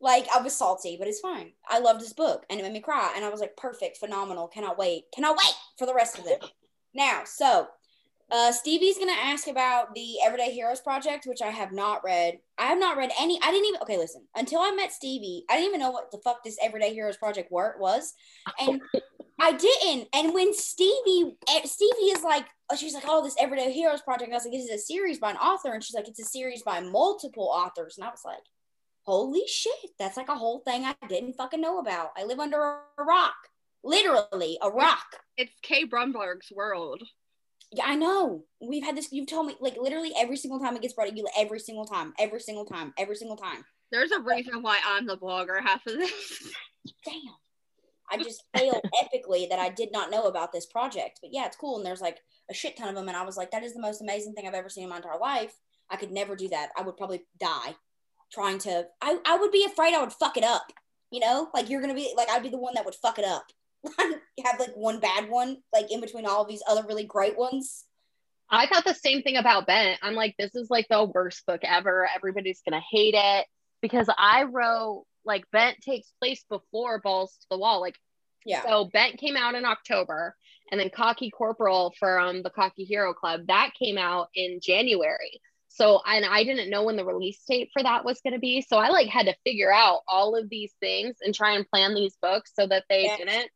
[0.00, 1.52] Like, I was salty, but it's fine.
[1.68, 3.12] I loved this book and it made me cry.
[3.14, 4.48] And I was like, perfect, phenomenal.
[4.48, 5.04] Cannot wait.
[5.14, 6.38] Cannot wait for the rest of them.
[6.94, 7.68] Now, so
[8.32, 12.38] uh, Stevie's gonna ask about the Everyday Heroes project, which I have not read.
[12.58, 13.40] I have not read any.
[13.42, 13.82] I didn't even.
[13.82, 14.26] Okay, listen.
[14.36, 17.50] Until I met Stevie, I didn't even know what the fuck this Everyday Heroes project
[17.50, 18.14] were, was,
[18.60, 18.80] and
[19.40, 20.08] I didn't.
[20.14, 24.30] And when Stevie, eh, Stevie is like, oh, she's like, oh, this Everyday Heroes project.
[24.30, 26.24] I was like, this is a series by an author, and she's like, it's a
[26.24, 28.44] series by multiple authors, and I was like,
[29.04, 32.10] holy shit, that's like a whole thing I didn't fucking know about.
[32.16, 33.34] I live under a rock,
[33.82, 35.06] literally a rock.
[35.36, 35.84] It's K.
[35.84, 37.02] Bromberg's world.
[37.72, 38.44] Yeah, I know.
[38.60, 39.12] We've had this.
[39.12, 41.16] You've told me like literally every single time it gets brought up.
[41.16, 43.64] You every single time, every single time, every single time.
[43.92, 46.52] There's a reason why I'm the blogger half of this.
[47.04, 47.34] Damn.
[48.12, 51.20] I just failed epically that I did not know about this project.
[51.22, 51.76] But yeah, it's cool.
[51.76, 52.18] And there's like
[52.50, 53.08] a shit ton of them.
[53.08, 54.96] And I was like, that is the most amazing thing I've ever seen in my
[54.96, 55.54] entire life.
[55.88, 56.70] I could never do that.
[56.76, 57.74] I would probably die
[58.32, 58.86] trying to.
[59.00, 60.72] I, I would be afraid I would fuck it up.
[61.10, 63.24] You know, like you're gonna be like I'd be the one that would fuck it
[63.24, 63.44] up.
[64.44, 67.84] have like one bad one, like in between all of these other really great ones.
[68.48, 69.98] I thought the same thing about Bent.
[70.02, 72.08] I'm like, this is like the worst book ever.
[72.14, 73.46] Everybody's gonna hate it
[73.80, 77.80] because I wrote like Bent takes place before Balls to the Wall.
[77.80, 77.96] Like,
[78.44, 78.62] Yeah.
[78.62, 80.36] so Bent came out in October,
[80.70, 85.40] and then Cocky Corporal from the Cocky Hero Club that came out in January.
[85.72, 88.60] So, and I didn't know when the release date for that was going to be.
[88.60, 91.94] So I like had to figure out all of these things and try and plan
[91.94, 93.18] these books so that they Yes.
[93.18, 93.50] didn't.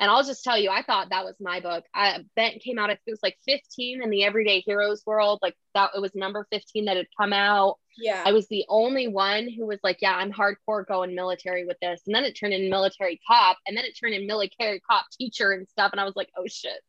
[0.00, 1.84] And I'll just tell you, I thought that was my book.
[1.94, 5.38] I Bent came out, I think it was like 15 in the Everyday Heroes world.
[5.42, 7.78] Like that, it was number 15 that had come out.
[7.96, 8.22] Yeah.
[8.26, 12.00] I was the only one who was like, yeah, I'm hardcore going military with this.
[12.06, 15.52] And then it turned in military cop, and then it turned in military cop teacher
[15.52, 15.92] and stuff.
[15.92, 16.80] And I was like, oh shit,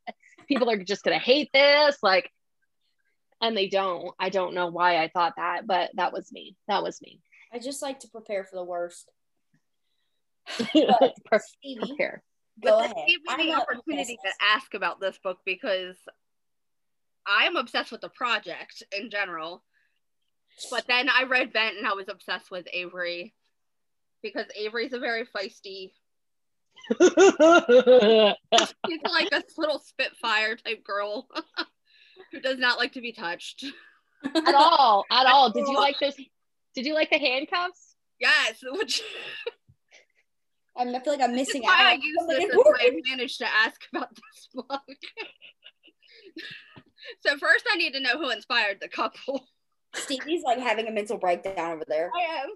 [0.48, 1.98] people are just gonna hate this.
[2.02, 2.32] Like,
[3.44, 4.16] and they don't.
[4.18, 6.56] I don't know why I thought that, but that was me.
[6.70, 7.20] That was me.
[7.54, 9.12] I just like to prepare for the worst.
[10.48, 12.24] Pre- Stevie, Prepare.
[12.64, 12.96] go but ahead.
[12.96, 15.98] this gave me I'm the opportunity to ask about this book because
[17.28, 19.64] I am obsessed with the project in general.
[20.72, 23.34] But then I read Bent and I was obsessed with Avery
[24.22, 25.92] because Avery's a very feisty.
[27.02, 27.10] She's
[29.04, 31.28] like a little spitfire type girl
[32.34, 33.64] who does not like to be touched.
[34.36, 35.52] at all, at all.
[35.52, 36.16] Did you like those?
[36.76, 37.96] Did you like the handcuffs?
[38.20, 39.02] Yes, which
[40.78, 41.86] I'm, feel like I'm is missing why out.
[41.86, 42.94] I on use something this as important.
[42.94, 44.82] my advantage to ask about this book.
[47.26, 49.48] so first, I need to know who inspired the couple.
[49.94, 52.10] Stevie's like having a mental breakdown over there.
[52.16, 52.50] I am.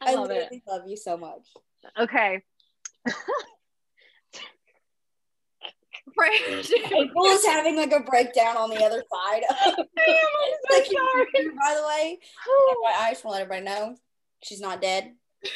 [0.00, 0.34] I I, love it.
[0.34, 1.48] literally love you so much.
[1.98, 2.42] Okay.
[6.18, 6.40] Right.
[6.92, 9.42] April is having like a breakdown on the other side.
[9.50, 9.74] I am.
[9.78, 9.84] I'm
[10.70, 11.48] so like, sorry.
[11.48, 12.18] by the way,
[12.98, 13.96] I just want to let everybody know
[14.42, 15.12] she's not dead.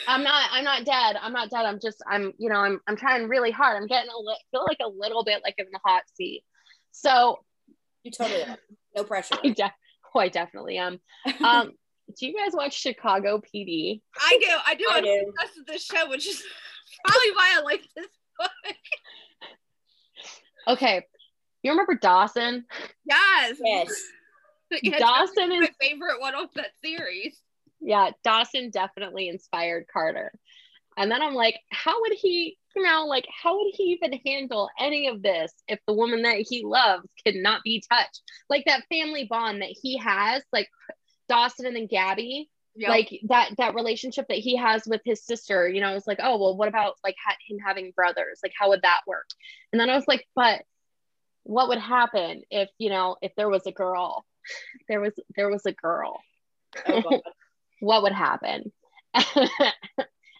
[0.08, 0.48] I'm not.
[0.52, 1.16] I'm not dead.
[1.20, 1.64] I'm not dead.
[1.66, 2.02] I'm just.
[2.10, 2.32] I'm.
[2.38, 2.56] You know.
[2.56, 2.80] I'm.
[2.86, 3.76] I'm trying really hard.
[3.80, 6.42] I'm getting a li- feel like a little bit like in the hot seat.
[6.92, 7.38] So
[8.02, 8.56] You totally are.
[8.96, 9.36] No pressure.
[9.42, 9.74] I, de-
[10.14, 11.00] oh, I definitely am.
[11.42, 11.72] Um,
[12.18, 14.00] do you guys watch Chicago PD?
[14.20, 14.46] I do.
[14.66, 14.84] I do.
[14.90, 15.32] I I'm do.
[15.36, 16.42] obsessed with this show, which is
[17.04, 18.06] probably why I like this
[18.38, 18.50] book.
[20.66, 21.04] Okay.
[21.62, 22.64] You remember Dawson?
[23.04, 23.56] Yes.
[23.62, 23.88] yes.
[24.82, 27.38] Yes, Dawson that's my is favorite one of that series.
[27.80, 30.32] yeah, Dawson definitely inspired Carter.
[30.96, 34.68] And then I'm like, how would he, you know, like, how would he even handle
[34.80, 38.22] any of this if the woman that he loves could not be touched?
[38.50, 40.68] Like that family bond that he has, like
[41.28, 42.88] Dawson and then Gabby, Yep.
[42.90, 45.68] like that that relationship that he has with his sister.
[45.68, 48.40] You know, it's like, oh well, what about like ha- him having brothers?
[48.42, 49.26] Like, how would that work?
[49.72, 50.62] And then I was like, but
[51.44, 54.24] what would happen if you know if there was a girl,
[54.88, 56.20] there was there was a girl
[56.88, 57.20] Oh,
[57.80, 58.72] what would happen
[59.14, 59.50] and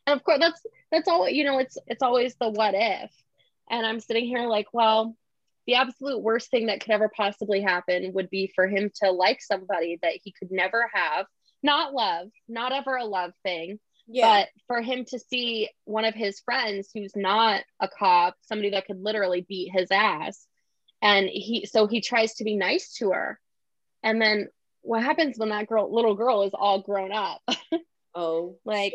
[0.07, 3.11] of course that's that's all you know it's it's always the what if
[3.70, 5.16] and i'm sitting here like well
[5.66, 9.40] the absolute worst thing that could ever possibly happen would be for him to like
[9.40, 11.27] somebody that he could never have
[11.64, 14.29] not love not ever a love thing Yeah.
[14.44, 18.87] but for him to see one of his friends who's not a cop somebody that
[18.87, 20.46] could literally beat his ass
[21.03, 23.38] and he so he tries to be nice to her.
[24.03, 24.48] And then
[24.83, 27.40] what happens when that girl little girl is all grown up?
[28.16, 28.94] Oh, like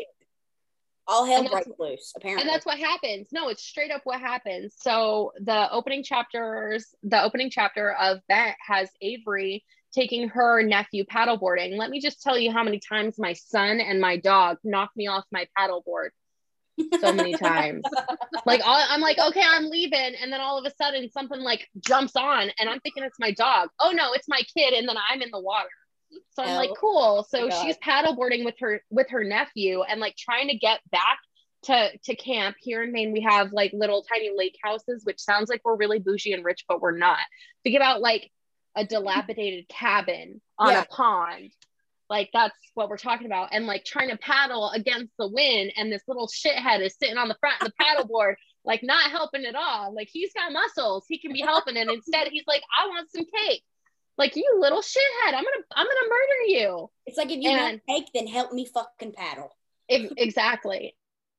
[1.10, 2.42] All hell breaks loose, apparently.
[2.42, 3.28] and that's what happens.
[3.32, 4.74] No it's straight up what happens.
[4.78, 11.76] So the opening chapters the opening chapter of bent has avery taking her nephew paddleboarding.
[11.76, 15.08] Let me just tell you how many times my son and my dog knocked me
[15.08, 16.10] off my paddleboard
[17.00, 17.82] so many times.
[18.46, 21.68] Like all, i'm like okay i'm leaving and then all of a sudden something like
[21.80, 23.68] jumps on and i'm thinking it's my dog.
[23.80, 25.68] Oh no it's my kid and then i'm in the water
[26.32, 27.26] so i'm like Oh cool.
[27.28, 27.62] So oh God.
[27.62, 31.18] she's paddleboarding with her with her nephew and like trying to get back
[31.64, 32.56] to to camp.
[32.60, 35.98] Here in maine we have like little tiny lake houses which sounds like we're really
[35.98, 37.18] bougie and rich but we're not.
[37.64, 38.30] Think about like
[38.76, 40.82] a dilapidated cabin on Yeah.
[40.82, 41.52] a pond.
[42.08, 43.50] Like that's what we're talking about.
[43.52, 47.28] And like trying to paddle against the wind and this little shithead is sitting on
[47.28, 49.94] the front of the paddleboard like not helping at all.
[49.94, 51.04] Like he's got muscles.
[51.08, 51.76] He can be helping.
[51.76, 53.62] And instead he's like i want some cake
[54.20, 56.90] like you little shithead i'm gonna i'm gonna murder you.
[57.06, 59.50] It's like if you want And- cake, then help me fucking paddle.
[59.88, 60.94] Ex- exactly.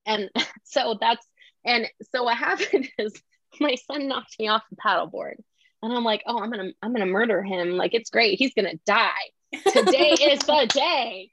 [0.06, 0.30] And
[0.66, 1.26] so that's
[1.64, 3.14] and so what happened is
[3.60, 5.36] my son knocked me off the paddleboard.
[5.84, 7.78] And i'm like oh i'm gonna i'm gonna murder him.
[7.78, 8.38] Like it's great.
[8.40, 9.30] He's gonna die.
[9.72, 11.32] Today is the day.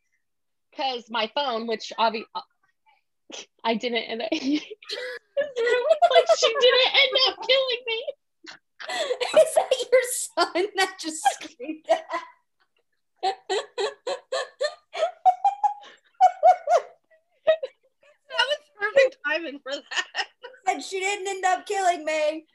[0.71, 2.29] Because my phone which obviously
[3.65, 4.41] i didn't end up like
[6.39, 8.05] she didn't end up killing me
[8.91, 12.05] Is that your son that just screamed that?
[13.23, 13.35] That
[18.47, 20.27] was perfect timing for that.
[20.69, 22.47] and she didn't end up killing me.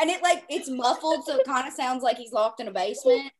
[0.00, 2.72] And it like it's muffled, so it kind of sounds like he's locked in a
[2.72, 3.32] basement.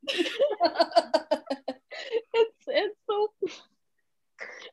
[2.35, 3.29] it's it's so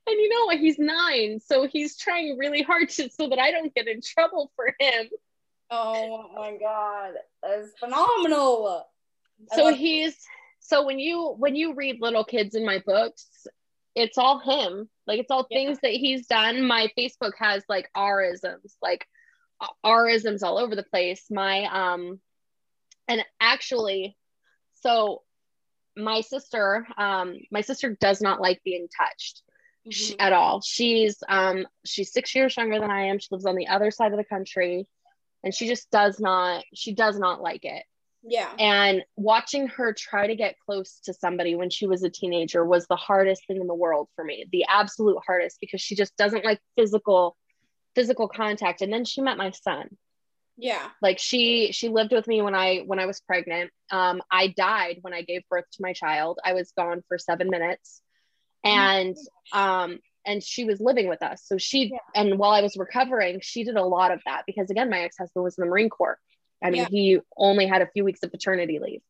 [0.08, 3.52] and you know what he's nine so he's trying really hard to so that i
[3.52, 5.08] don't get in trouble for him
[5.72, 8.86] oh my god, that's phenomenal.
[9.52, 10.16] I so love- he's
[10.60, 13.46] so when you when you read little kids in my books
[13.96, 14.90] it's all him.
[15.08, 15.58] Like it's all Yeah.
[15.58, 16.64] things that he's done.
[16.64, 19.08] My facebook has like r-isms like
[19.86, 21.26] r-isms all over the place.
[21.32, 22.20] My um
[23.08, 24.18] and actually
[24.74, 25.22] so
[25.96, 29.44] my sister um my sister does not like being touched
[29.90, 30.16] she, Mhm.
[30.20, 30.60] at all.
[30.62, 33.20] She's um she's six years younger than i am.
[33.20, 34.88] She lives on the other side of the country
[35.46, 37.84] and she just does not she does not like it.
[38.28, 38.52] Yeah.
[38.58, 42.88] and watching her try to get close to somebody when she was a teenager was
[42.88, 46.44] the hardest thing in the world for me the absolute hardest because she just doesn't
[46.44, 47.38] like physical
[47.96, 48.82] physical contact.
[48.82, 49.90] And then she met my son.
[50.58, 50.88] Yeah.
[51.02, 53.72] like she she lived with me when i when i was pregnant.
[53.92, 56.40] Um i died when i gave birth to my child.
[56.44, 58.02] I was gone for seven minutes.
[58.64, 59.18] And
[59.52, 62.00] um and she was living with us so she Yeah.
[62.24, 65.44] and while i was recovering she did a lot of that because again my ex-husband
[65.44, 66.20] was in the marine corps
[66.64, 66.88] i mean Yeah.
[66.90, 69.02] he only had a few weeks of paternity leave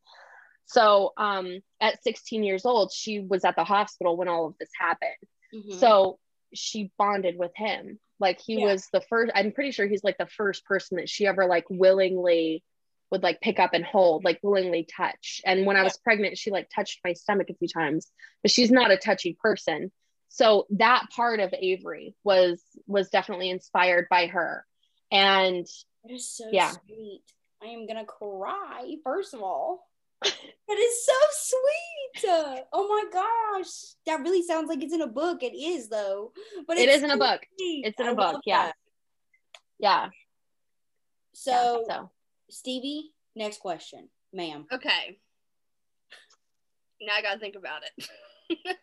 [0.65, 4.69] so um at 16 years old she was at the hospital when all of this
[4.79, 5.11] happened
[5.53, 5.79] Mhm.
[5.79, 6.19] so
[6.53, 8.65] she bonded with him like he Yeah.
[8.71, 11.65] was the first i'm pretty sure he's like the first person that she ever like
[11.69, 12.63] willingly
[13.11, 16.49] would like pick up and hold like willingly touch and when i was pregnant she
[16.51, 19.91] like touched my stomach a few times but she's not a touchy person
[20.35, 24.65] so that part of avery was was definitely inspired by her
[25.09, 25.65] and
[26.03, 26.71] That is so Yeah.
[26.71, 27.23] sweet.
[27.63, 28.95] I am gonna cry.
[29.01, 29.87] First of all,
[30.21, 32.29] that is so sweet.
[32.73, 33.71] Oh my gosh,
[34.05, 35.41] that really sounds like it's in a book.
[35.41, 36.33] It is though,
[36.67, 37.85] but it's in a book sweet.
[37.85, 38.75] it's in I a book yeah that.
[39.79, 40.09] yeah
[41.33, 42.11] So, yeah, so
[42.49, 44.67] Stevie, next question, ma'am.
[44.71, 45.17] Okay.
[47.01, 48.09] Now I gotta think about it.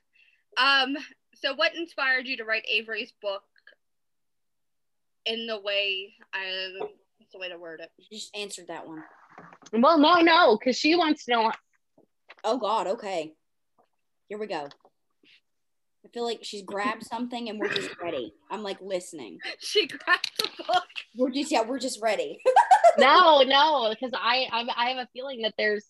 [0.58, 0.96] um,
[1.44, 3.42] so what inspired you to write Avery's book
[5.26, 7.90] in the way I what's the way to word it?
[7.98, 9.02] You just answered that one.
[9.72, 11.52] well no no because she wants to know
[12.44, 12.87] Oh God.
[12.87, 13.35] Okay.
[14.28, 14.68] Here we go.
[16.05, 18.35] I feel like she's grabbed something and we're just ready.
[18.50, 19.38] I'm like listening.
[19.61, 20.85] She grabbed the book.
[21.16, 22.40] We're just yeah, we're just ready.
[22.98, 25.87] no, no, because I, I I have a feeling that there's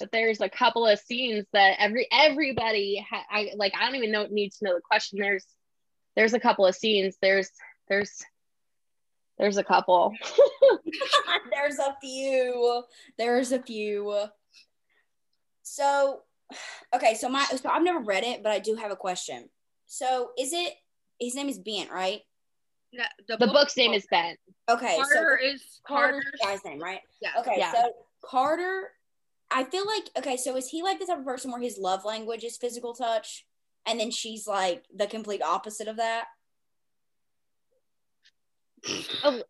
[0.00, 4.10] that there's a couple of scenes that every everybody ha- I like I don't even
[4.12, 5.18] know need to know the question.
[5.20, 5.44] There's
[6.16, 7.16] there's a couple of scenes.
[7.22, 7.50] There's
[7.88, 8.22] there's
[9.38, 10.12] there's a couple.
[11.50, 12.84] There's a few.
[13.18, 14.26] There's a few.
[15.62, 16.20] So,
[16.94, 19.48] okay, so my so I've never read it, but I do have a question.
[19.86, 20.72] So, is it
[21.18, 22.20] his name is Bent, right?
[22.92, 24.36] No, The book's name is Ben.
[24.68, 26.40] Okay, Carter so is Carter's Carter's.
[26.62, 27.00] guy's name, right?
[27.20, 27.30] Yeah.
[27.40, 27.72] Okay, Yeah.
[27.72, 27.92] so
[28.24, 28.90] Carter,
[29.50, 32.04] I feel like okay, so is he like the type of person where his love
[32.04, 33.44] language is physical touch,
[33.86, 36.24] and then she's like the complete opposite of that?
[39.22, 39.42] Oh,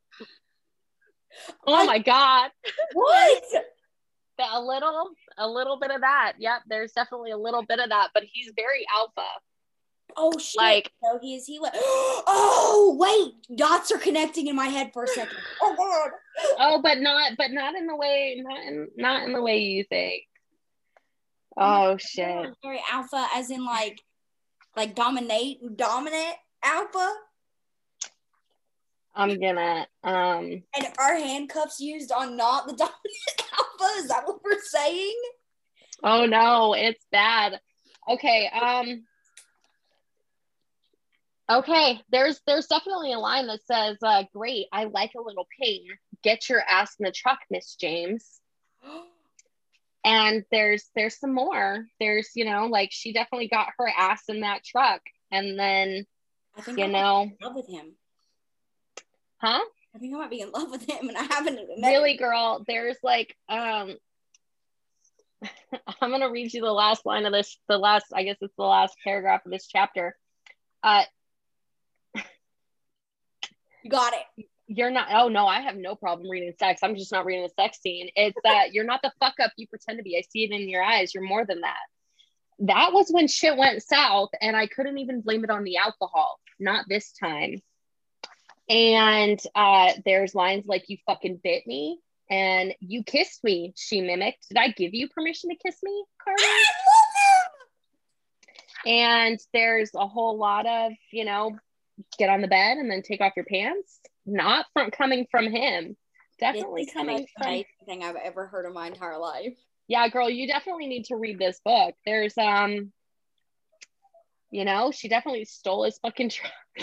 [1.67, 2.51] oh I- my god.
[2.93, 3.45] What?
[4.53, 6.33] A little a little bit of that.
[6.41, 9.29] Yep, there's definitely a little bit of that, but he's very alpha.
[10.17, 10.61] Oh shit!
[10.61, 11.59] Like- no, he is he.
[11.59, 15.37] Like, oh wait, dots are connecting in my head for a second.
[15.63, 16.11] Oh god.
[16.59, 19.85] Oh, but not but not in the way not in not in the way you
[19.85, 20.25] think.
[21.57, 22.49] Oh shit.
[22.63, 24.01] Very alpha, as in like,
[24.77, 27.13] like dominate, dominant alpha.
[29.15, 33.99] I'm gonna um And are handcuffs used on not the dominant alpha?
[33.99, 35.15] Is that what we're saying?
[36.03, 37.61] oh no, it's bad.
[38.09, 39.05] Okay, um
[41.51, 45.87] Okay, there's there's definitely a line that says, uh, great, I like a little pain.
[46.23, 48.41] Get your ass in the truck, Miss James.
[50.07, 51.87] And there's there's some more.
[51.99, 55.01] There's, you know, like she definitely got her ass in that truck.
[55.31, 56.05] And then,
[56.55, 57.95] I think you I know, in love with him.
[59.39, 59.61] huh?
[59.95, 61.83] I think I might be in love with him, and I haven't met him.
[61.85, 63.97] really girl there's like um
[66.03, 68.63] i'm gonna read you the last line of this the last i guess it's the
[68.63, 70.17] last paragraph of this chapter
[70.83, 71.03] uh
[73.85, 74.47] You got it.
[74.67, 76.81] you're not oh no i have no problem reading sex.
[76.83, 78.09] I'm just not reading the sex scene.
[78.17, 80.17] It's that you're not the fuck up you pretend to be.
[80.17, 81.15] I see it in your eyes.
[81.15, 81.77] You're more than that.
[82.61, 86.41] That was when shit went south and i couldn't even blame it on the alcohol.
[86.59, 87.61] Not this time.
[88.69, 94.49] And uh there's lines like you fucking bit me and you kissed me she mimicked.
[94.49, 96.65] Did i give you permission to kiss me carter I
[98.87, 101.59] and there's a whole lot of you know
[102.19, 105.97] get on the bed and then take off your pants not from coming from him.
[106.41, 109.57] Definitely This is the coming most from thing I've ever heard in my entire life.
[109.87, 111.95] yeah girl you definitely need to read this book.
[112.07, 112.93] There's um
[114.51, 116.53] you know she definitely stole his fucking truck.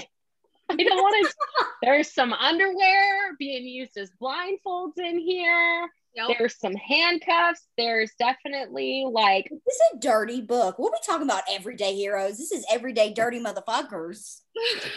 [0.69, 1.33] I don't want to
[1.81, 6.37] there's some underwear being used as blindfolds in here Yep.
[6.37, 10.77] there's some handcuffs there's definitely like This is a dirty book.
[10.77, 12.37] We'll be talking about everyday heroes.
[12.37, 14.41] This is everyday dirty motherfuckers.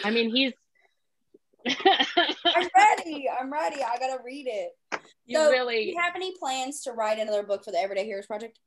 [0.03, 0.53] i mean he's
[1.67, 3.27] I'm ready.
[3.27, 3.81] I'm ready.
[3.81, 5.01] I gotta read it.
[5.25, 8.05] you So, Do really you have any plans to write another book for the Everyday
[8.05, 8.59] Heroes Project?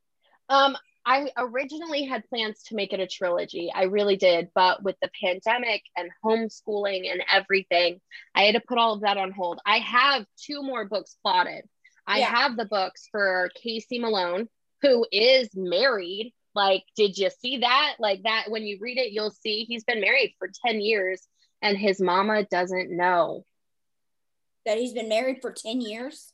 [0.49, 3.71] Um, I originally had plans to make it a trilogy.
[3.73, 8.01] I really did, but with the pandemic and homeschooling and everything,
[8.35, 9.59] I had to put all of that on hold.
[9.65, 11.63] I have two more books plotted.
[12.09, 12.25] I Yeah.
[12.35, 14.49] have the books for Casey Malone,
[14.81, 16.33] who is married.
[16.55, 17.97] Like, did you see that?
[17.99, 21.25] Like that when you read it, you'll see he's been married for 10 years
[21.61, 23.45] and his mama doesn't know.
[24.65, 26.33] That he's been married for 10 years?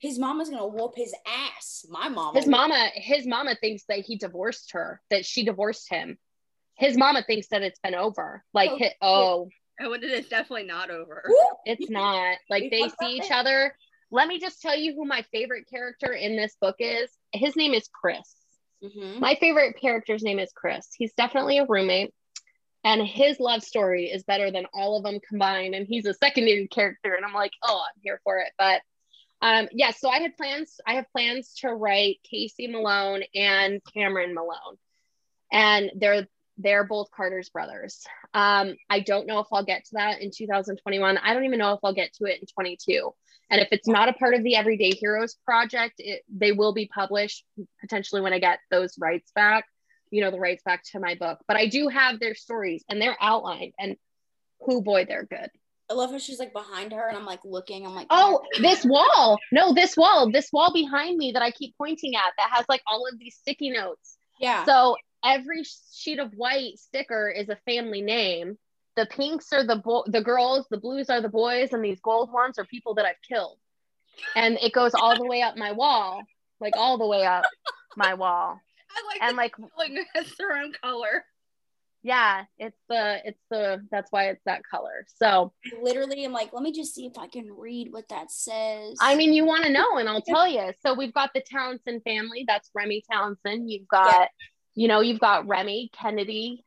[0.00, 1.84] His mama's gonna whoop his ass.
[1.90, 2.38] My mama.
[2.38, 6.18] His mama, his mama thinks that he divorced her, that she divorced him.
[6.76, 8.42] His mama thinks that it's been over.
[8.54, 9.48] Like, Oh, hi- oh,
[9.80, 11.22] Oh, and it is definitely not over.
[11.64, 12.38] It's not.
[12.50, 13.76] Like they see each other.
[14.10, 17.10] Let me just tell you who my favorite character in this book is.
[17.32, 18.34] His name is Chris.
[18.82, 19.18] Mhm.
[19.18, 20.88] My favorite character's name is Chris.
[20.96, 22.14] He's definitely a roommate,
[22.84, 25.74] and his love story is better than all of them combined.
[25.74, 28.52] And he's a secondary character, and I'm like, oh, I'm here for it.
[28.56, 28.82] But
[29.40, 30.80] um, yeah, so I had plans.
[30.86, 34.78] I have plans to write Casey Malone and Cameron Malone,
[35.52, 36.26] and they're
[36.58, 38.04] they're both Carter's brothers.
[38.34, 41.16] Um, I don't know if I'll get to that in 2021.
[41.18, 43.10] I don't even know if I'll get to it in 22.
[43.50, 46.86] And if it's not a part of the Everyday Heroes project, it, they will be
[46.92, 47.44] published
[47.80, 49.64] potentially when I get those rights back,
[50.10, 51.38] you know, the rights back to my book.
[51.46, 53.96] But I do have their stories and they're outlined, and
[54.60, 55.48] who boy, they're good.
[55.90, 57.86] I love how she's like behind her and I'm like looking.
[57.86, 59.38] I'm like, Oh, this wall.
[59.52, 62.82] No, this wall, this wall behind me that I keep pointing at that has like
[62.86, 64.18] all of these sticky notes.
[64.38, 64.64] yeah.
[64.64, 68.58] So every sheet of white sticker is a family name.
[68.96, 72.32] The pinks are the bo- the girls, the blues are the boys, and these gold
[72.32, 73.58] ones are people that I've killed.
[74.34, 76.22] And it goes all the way up my wall,
[76.60, 77.44] like all the way up
[77.96, 78.58] my wall.
[78.90, 81.24] I like And like, the feeling it's their own color.
[82.02, 85.06] yeah, it's the it's the that's why it's that color.
[85.22, 88.96] So literally, I'm like, let me just see if I can read what that says.
[89.00, 90.72] I mean, you want to know, and I'll tell you.
[90.84, 92.44] So we've got the Townsend family.
[92.48, 93.70] That's Remy Townsend.
[93.70, 94.28] You've got,
[94.78, 96.64] you know, you've got Remy Kennedy,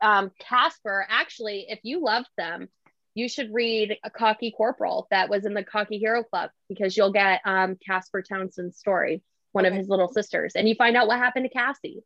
[0.00, 1.06] um, Casper.
[1.10, 2.68] Actually, if you loved them,
[3.14, 7.12] you should read a Cocky Corporal that was in the Cocky Hero Club because you'll
[7.12, 11.18] get um, Casper Townsend's story, one of his little sisters, and you find out what
[11.18, 12.02] happened to Cassie.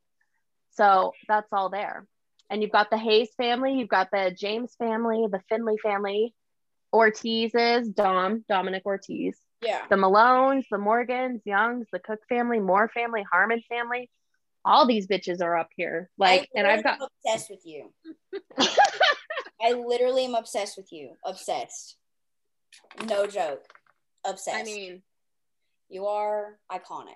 [0.73, 2.05] So that's all there.
[2.51, 6.35] And you've got the Hayes family, you've got the James family, the Finley family,
[6.93, 9.83] Ortiz's, Dom, Dominic Ortiz yeah.
[9.89, 14.11] the Malones, the Morgans, Youngs, the Cook family, Moore family, Harmon family.
[14.65, 16.11] All these bitches are up here.
[16.19, 17.93] Like, and I've got obsessed with you.
[19.63, 21.17] I literally am obsessed with you.
[21.25, 21.97] Obsessed.
[23.07, 23.65] No joke.
[24.25, 24.57] Obsessed.
[24.57, 25.03] I mean,
[25.89, 27.13] you are iconic.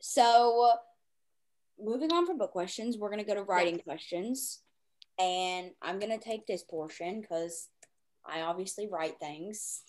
[0.00, 0.72] So
[1.78, 4.60] moving on from book questions, we're gonna go to writing questions,
[5.18, 7.68] and I'm gonna take this portion because
[8.26, 9.82] I obviously write things.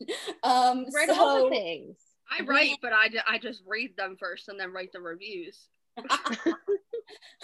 [0.42, 1.96] um, Write all so the things.
[2.30, 5.68] I write, but I, ju- I just read them first and then write the reviews,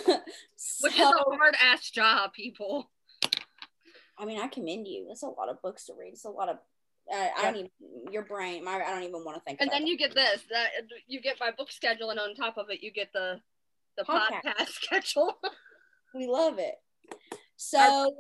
[0.07, 2.91] which is a hard ass job, people.
[4.19, 5.07] I mean, I commend you.
[5.09, 6.13] That's a lot of books to read.
[6.13, 6.57] It's a lot of.
[7.13, 7.71] Uh, I don't even
[8.13, 8.65] your brain.
[8.65, 9.61] My, I don't even want to think.
[9.61, 10.71] And then you get this that
[11.09, 13.41] you get my book schedule, and on top of it, you get the
[13.97, 14.43] the Podcast.
[14.45, 15.35] podcast schedule.
[16.15, 16.75] we love it.
[17.57, 18.15] So,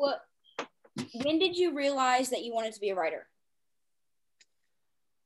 [1.24, 3.26] when did you realize that you wanted to be a writer?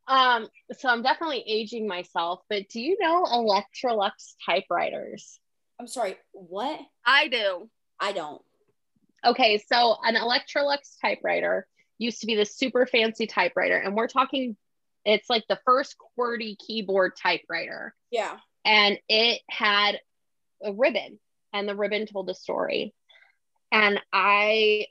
[0.08, 0.48] Um,
[0.78, 5.38] so I'm definitely aging myself, but do you know Electrolux typewriters?
[5.80, 6.16] I'm sorry.
[6.32, 6.80] What?
[7.04, 7.68] I do.
[8.00, 8.40] I don't.
[9.24, 11.66] Okay, so an Electrolux typewriter
[11.98, 14.56] used to be this super fancy typewriter, and we're talking
[15.04, 17.94] it's like the first QWERTY keyboard typewriter.
[18.10, 18.38] Yeah.
[18.64, 20.00] and it had
[20.62, 21.18] a ribbon
[21.52, 22.94] and the ribbon told a story
[23.70, 24.86] and i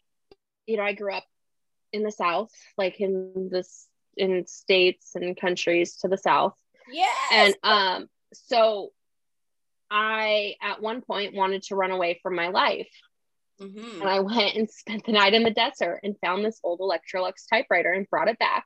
[0.68, 1.26] you know i grew up
[1.92, 3.88] in the south like in this
[4.18, 6.56] in states and countries to the south
[6.90, 7.32] Yes.
[7.32, 8.92] and um so
[9.92, 12.90] i at one point wanted to run away from my life
[13.60, 14.02] Mhm.
[14.02, 17.48] and i went and spent the night in the desert and found this old electrolux
[17.50, 18.66] typewriter and brought it back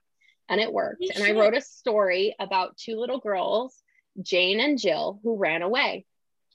[0.49, 3.81] and it worked Holy and i wrote a story about two little girls
[4.21, 6.05] jane and jill who ran away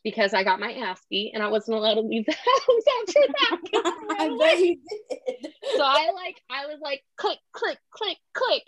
[0.02, 3.20] because i got my ass beat and i wasn't allowed to leave the house after
[3.28, 3.82] that 'cause
[4.20, 4.76] I ran I bet you
[5.10, 5.52] did.
[5.76, 8.62] so i like i was like click click click click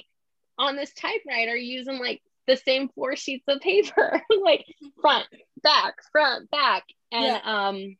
[0.59, 4.65] on this typewriter using like the same four sheets of paper like
[5.01, 5.27] front
[5.63, 6.85] back front back.
[7.13, 7.97] And um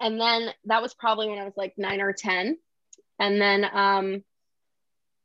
[0.00, 2.56] and then that was probably when i was like 9 or 10
[3.18, 4.24] and then um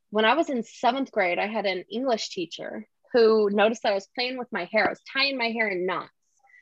[0.10, 3.96] when i was in seventh grade i had an english teacher who noticed that i
[3.96, 4.88] was playing with my hair.
[4.88, 6.10] I was tying my hair in knots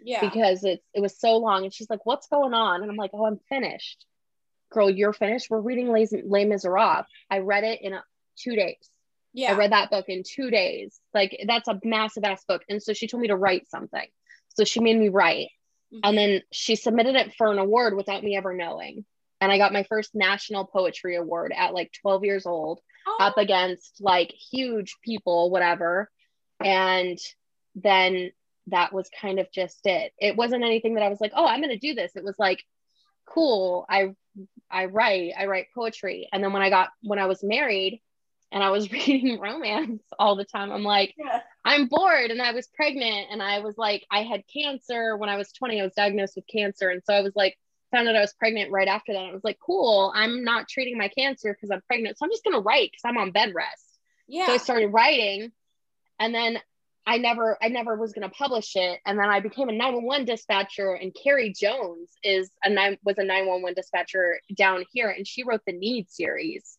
[0.04, 0.20] Yeah.
[0.22, 1.64] because it's it was so long.
[1.64, 2.82] And she's like what's going on?
[2.82, 4.06] And i'm like oh i'm finished.
[4.70, 5.50] Girl you're finished?
[5.50, 7.06] We're reading les, les miserables.
[7.30, 8.04] I read it in a,
[8.38, 8.90] two days
[9.34, 9.54] yeah.
[9.54, 11.00] I read that book in two days.
[11.14, 12.64] Like that's a massive ass book.
[12.70, 14.08] And so she told me to write something.
[14.50, 15.50] So she made me write.
[15.94, 16.00] Mhm.
[16.04, 19.06] And then she submitted it for an award without me ever knowing.
[19.40, 23.38] And I got my first national poetry award at like 12 years old, Oh, up
[23.38, 26.12] against like huge people, whatever.
[26.64, 27.18] And
[27.74, 28.32] then
[28.68, 30.14] that was kind of just it.
[30.20, 32.16] It wasn't anything that I was like, oh, I'm gonna do this.
[32.16, 32.64] It was like,
[33.26, 33.86] cool.
[33.90, 34.14] I
[34.70, 36.30] I write, I write poetry.
[36.32, 38.02] And then when I got when I was married
[38.52, 41.41] and I was reading romance all the time, I'm like, yeah.
[41.64, 45.38] I'm bored and I was pregnant and I was like, I had cancer when I
[45.38, 45.80] was 20.
[45.80, 46.89] I was diagnosed with cancer.
[46.89, 47.58] And so I was like,
[47.91, 49.20] found out I was pregnant right after that.
[49.20, 52.18] I was like, cool, I'm not treating my cancer because I'm pregnant.
[52.18, 53.86] So I'm just going to write because I'm on bed rest.
[54.28, 54.47] Yeah.
[54.47, 55.52] So I started writing
[56.20, 56.58] and then
[57.06, 58.99] I never, I never was going to publish it.
[59.06, 63.24] And then I became a 911 dispatcher and Carrie Jones is a nine, was a
[63.24, 66.78] 911 dispatcher down here and she wrote the Need series.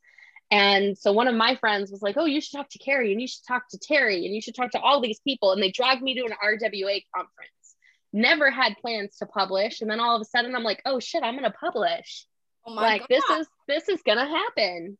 [0.53, 3.21] And so one of my friends was like, Oh, you should talk to Carrie and
[3.21, 5.53] you should talk to Terry and you should talk to all these people.
[5.53, 7.77] And they dragged me to an RWA conference.
[8.13, 9.81] Never had plans to publish.
[9.81, 12.27] And then all of a sudden I'm like, Oh shit, I'm going to publish.
[12.67, 13.09] oh my like God.
[13.09, 14.99] this is, this is going to happen.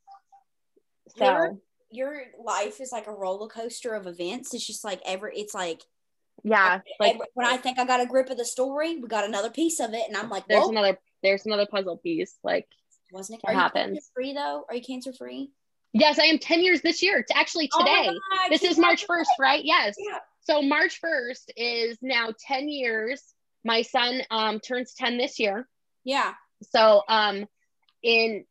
[1.17, 1.59] So Your-
[1.95, 4.55] your life is like a roller coaster of events.
[4.55, 5.37] It's just like every.
[5.37, 5.83] It's like,
[6.43, 9.27] yeah, like every- when I think I got a grip of the story, we got
[9.27, 12.35] another piece of it, and I'm like, there's Whoa, another, there's another puzzle piece.
[12.43, 12.67] Like,
[13.13, 13.49] wasn't it?
[13.49, 13.93] you happens.
[13.95, 14.65] cancer free though?
[14.69, 15.51] Are you cancer free?
[15.93, 17.19] yes, I am 10 years this year.
[17.19, 18.11] It's actually today.
[18.49, 19.65] this is March 1st, right?
[19.65, 19.95] Yes.
[19.99, 20.19] Yeah.
[20.41, 23.23] So March 1st is now 10 years.
[23.65, 25.69] My son um, turns 10 this year.
[26.05, 26.33] Yeah.
[26.71, 27.47] So um,
[28.03, 28.45] in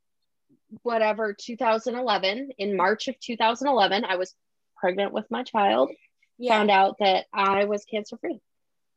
[0.83, 4.33] whatever 2011, in March of 2011, I was
[4.77, 5.89] pregnant with my child.
[6.37, 6.57] Yeah.
[6.57, 8.39] Found out that I was cancer free.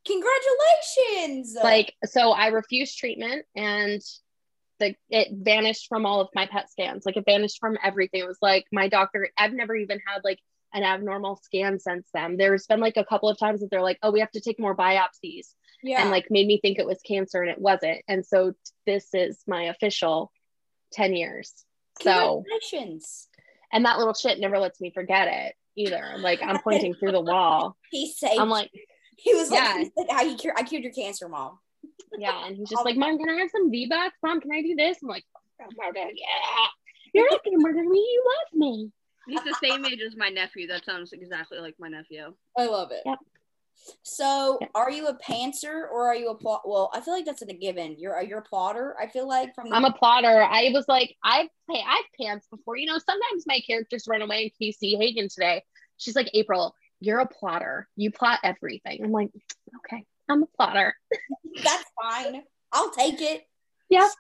[0.06, 1.56] Congratulations.
[1.62, 4.02] Like so, I refused treatment and.
[4.80, 7.06] The, it vanished from all of my PET scans.
[7.06, 8.22] Like it vanished from everything.
[8.22, 9.28] It was like my doctor.
[9.38, 10.40] I've never even had like
[10.72, 12.36] an abnormal scan since then.
[12.36, 14.58] There's been like a couple of times that they're like, "Oh, we have to take
[14.58, 16.02] more biopsies," yeah.
[16.02, 18.02] and like made me think it was cancer and it wasn't.
[18.08, 18.54] And so
[18.84, 20.32] this is my official
[20.92, 21.52] 10 years.
[22.02, 22.42] So,
[23.72, 26.14] and that little shit never lets me forget it either.
[26.18, 27.76] Like I'm pointing through the wall.
[27.90, 28.40] He saved.
[28.40, 28.70] I'm like,
[29.16, 29.78] he was like, yeah.
[29.78, 31.58] he's like, how you cure, I cured your cancer, mom.
[32.18, 32.46] Yeah.
[32.46, 34.16] And he's just like, Mom, can I have some V-Bucks?
[34.22, 34.98] Mom, can I do this?
[35.02, 35.24] I'm like,
[35.60, 36.66] "Oh, murder, yeah.
[37.12, 37.98] You're not gonna murder me.
[37.98, 38.92] You love me.
[39.26, 40.66] He's the same age as my nephew.
[40.66, 42.34] That sounds exactly like my nephew.
[42.58, 43.02] I love it.
[43.06, 43.18] Yep.
[44.02, 44.70] So, Yep.
[44.74, 46.62] are you a pantser or are you a plot?
[46.64, 47.96] Well, I feel like that's a given.
[47.98, 48.96] You're a you're a plotter.
[49.00, 50.42] I feel like from the I'm a plotter.
[50.42, 52.76] I was like, I've hey, I've pants before.
[52.76, 54.42] You know, sometimes my characters run away.
[54.42, 55.62] And Casey Hagen today,
[55.96, 57.88] she's like, April, you're a plotter.
[57.96, 59.04] You plot everything.
[59.04, 59.30] I'm like,
[59.76, 60.94] okay, I'm a plotter.
[61.62, 62.42] That's fine.
[62.72, 63.42] I'll take it.
[63.90, 64.10] Yep.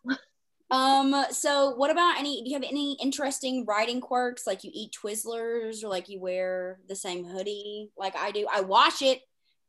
[0.70, 4.46] Um, so what about any do you have any interesting writing quirks?
[4.46, 8.46] Like you eat Twizzlers or like you wear the same hoodie like I do?
[8.52, 9.20] I wash it,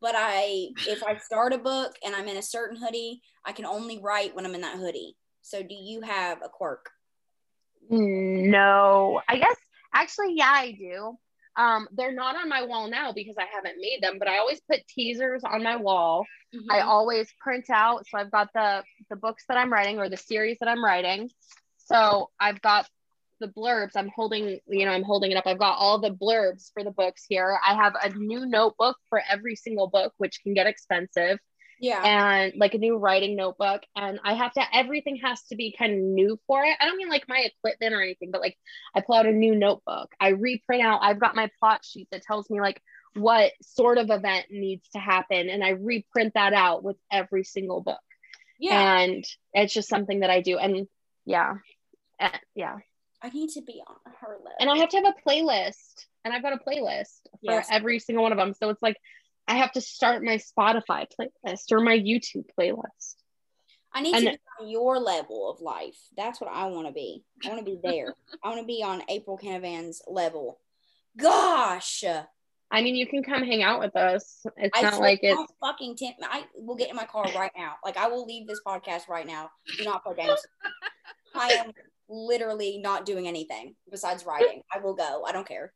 [0.02, 3.66] but I if I start a book and I'm in a certain hoodie, I can
[3.66, 5.16] only write when I'm in that hoodie.
[5.42, 6.90] So do you have a quirk?
[7.90, 9.58] No, I guess
[9.94, 11.18] actually, yeah, I do.
[11.58, 14.62] Um, they're not on my wall now because I haven't made them, but I always
[14.70, 16.26] put teasers on my wall.
[16.70, 16.88] I Mhm.
[16.88, 18.06] always print out.
[18.08, 21.30] So I've got the the books that I'm writing or the series that I'm writing.
[21.78, 22.90] So I've got
[23.40, 23.92] the blurbs.
[23.96, 25.46] I'm holding, you know, I'm holding it up.
[25.46, 27.60] I've got all the blurbs for the books here.
[27.66, 31.40] I have a new notebook for every single book, which can get expensive
[31.80, 32.02] yeah.
[32.04, 35.94] and like a new writing notebook and i have to everything has to be kind
[35.94, 38.58] of new for it i don't mean like my equipment or anything but like
[38.96, 42.22] i pull out a new notebook i reprint out i've got my plot sheet that
[42.24, 42.82] tells me like
[43.14, 47.82] what sort of event needs to happen and i reprint that out with every single
[47.82, 48.00] book
[48.60, 49.00] yeah.
[49.02, 49.24] and
[49.54, 50.88] it's just something that i do and
[51.26, 51.56] yeah
[52.20, 52.78] Uh, yeah
[53.22, 54.56] I need to be on her list.
[54.60, 57.68] and i have to have a playlist and i've got a playlist for Yes.
[57.72, 58.98] every single one of them so it's like
[59.48, 63.16] i have to start my spotify playlist or my youtube playlist
[63.96, 65.98] I need and- to be on your level of life.
[66.18, 67.24] That's what I want to be.
[67.46, 68.14] I want to be there.
[68.44, 70.60] I want to be on April Canavan's level.
[71.18, 72.04] Gosh.
[72.72, 74.46] I mean, you can come hang out with us.
[74.58, 76.16] It's I not like it's fucking me.
[76.24, 77.76] I will get in my car right now.
[77.86, 79.50] Like I will leave this podcast right now.
[79.78, 80.46] Do not play games.
[81.36, 81.72] I am
[82.10, 84.62] literally not doing anything besides writing.
[84.74, 85.24] I will go.
[85.26, 85.72] I don't care.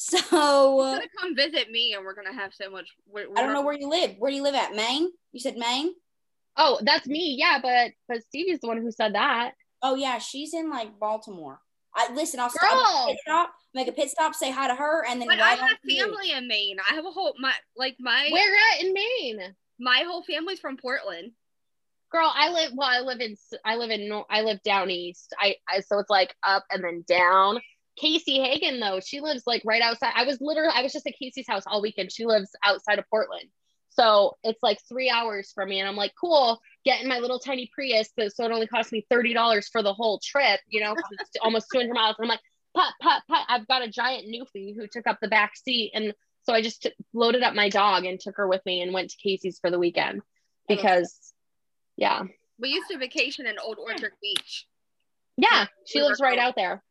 [0.00, 2.88] So You're uh, gonna come visit me, and we're gonna have so much.
[3.06, 4.14] We're, I don't know where you live.
[4.18, 4.74] Where do you live at?
[4.74, 5.10] Maine?
[5.32, 5.92] You said Maine?
[6.56, 7.36] oh, that's me.
[7.38, 9.52] Yeah, but but Stevie's the one who said that.
[9.82, 11.60] Oh yeah, she's in like Baltimore.
[11.94, 12.40] I listen.
[12.40, 12.70] I'll stop.
[12.70, 13.06] Girl!
[13.08, 13.52] Pit stop.
[13.74, 14.34] Make a pit stop.
[14.34, 16.02] Say hi to her, and then But I have on to you.
[16.02, 16.78] family in Maine.
[16.90, 19.54] I have a whole my like my Where at in Maine?
[19.78, 21.32] my whole family's from Portland.
[22.10, 23.36] Girl, I live well, I live in
[23.66, 25.34] I live in I live down east.
[25.38, 27.60] I, I so it's like up and then down.
[28.00, 30.12] Casey Hagen though, she lives like right outside.
[30.14, 32.10] I was literally I was just at Casey's house all weekend.
[32.12, 33.48] She lives outside of Portland.
[33.90, 35.80] So it's like three hours from me.
[35.80, 38.08] And I'm like, cool, get in my little tiny Prius.
[38.16, 41.92] So it only cost me $30 for the whole trip, you know, it's almost 200
[41.92, 42.16] miles.
[42.18, 42.40] And I'm like,
[42.74, 43.44] put, put, put.
[43.48, 45.90] I've got a giant Newfie who took up the back seat.
[45.92, 48.94] And so I just t- loaded up my dog and took her with me and
[48.94, 50.22] went to Casey's for the weekend
[50.68, 51.32] because,
[51.96, 52.22] yeah.
[52.58, 54.66] We used to vacation in Old Orchard Beach.
[55.36, 56.48] Yeah, she We lives right close.
[56.48, 56.82] out there.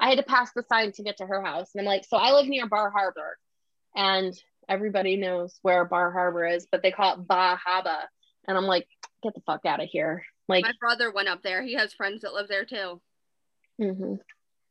[0.00, 1.70] I had to pass the sign to get to her house.
[1.74, 3.38] And I'm like, so I live near Bar Harbor.
[3.94, 4.34] And
[4.68, 7.98] everybody knows where Bar Harbor is, but they call it Bah Haba.
[8.48, 8.86] And I'm like,
[9.22, 10.24] get the fuck out of here.
[10.48, 11.62] Like, My brother went up there.
[11.62, 13.00] He has friends that live there too.
[13.80, 14.14] Mm-hmm.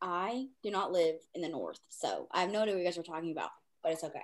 [0.02, 2.98] I do not live in the north, so I have no idea what you guys
[2.98, 3.50] are talking about,
[3.84, 4.24] but it's okay.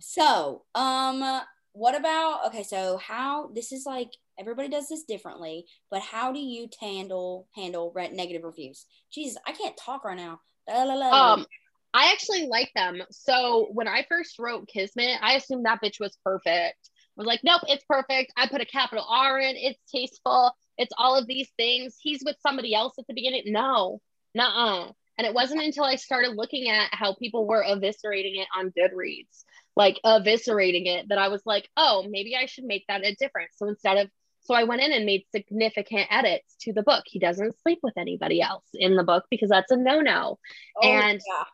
[0.00, 1.40] So, um,
[1.72, 2.62] what about okay?
[2.62, 7.92] So, how this is like everybody does this differently, but how do you handle handle
[8.12, 8.86] negative reviews?
[9.12, 10.40] Jesus, I can't talk right now.
[10.70, 11.46] Um,
[11.94, 13.02] I actually like them.
[13.10, 16.90] So when I first wrote Kismet, I assumed that bitch was perfect.
[17.18, 18.32] I was like, nope, it's perfect.
[18.36, 19.56] I put a capital R in.
[19.56, 20.52] It's tasteful.
[20.76, 21.96] It's all of these things.
[22.00, 23.44] He's with somebody else at the beginning.
[23.46, 24.00] No,
[24.34, 24.92] nuh-uh.
[25.16, 29.44] And it wasn't until I started looking at how people were eviscerating it on Goodreads,
[29.74, 33.54] like eviscerating it, that I was like, oh, maybe I should make that a difference.
[33.56, 34.10] So instead of,
[34.48, 37.04] so I went in and made significant edits to the book.
[37.06, 40.38] He doesn't sleep with anybody else in the book because that's a no-no.
[40.82, 41.44] Oh, and- yeah.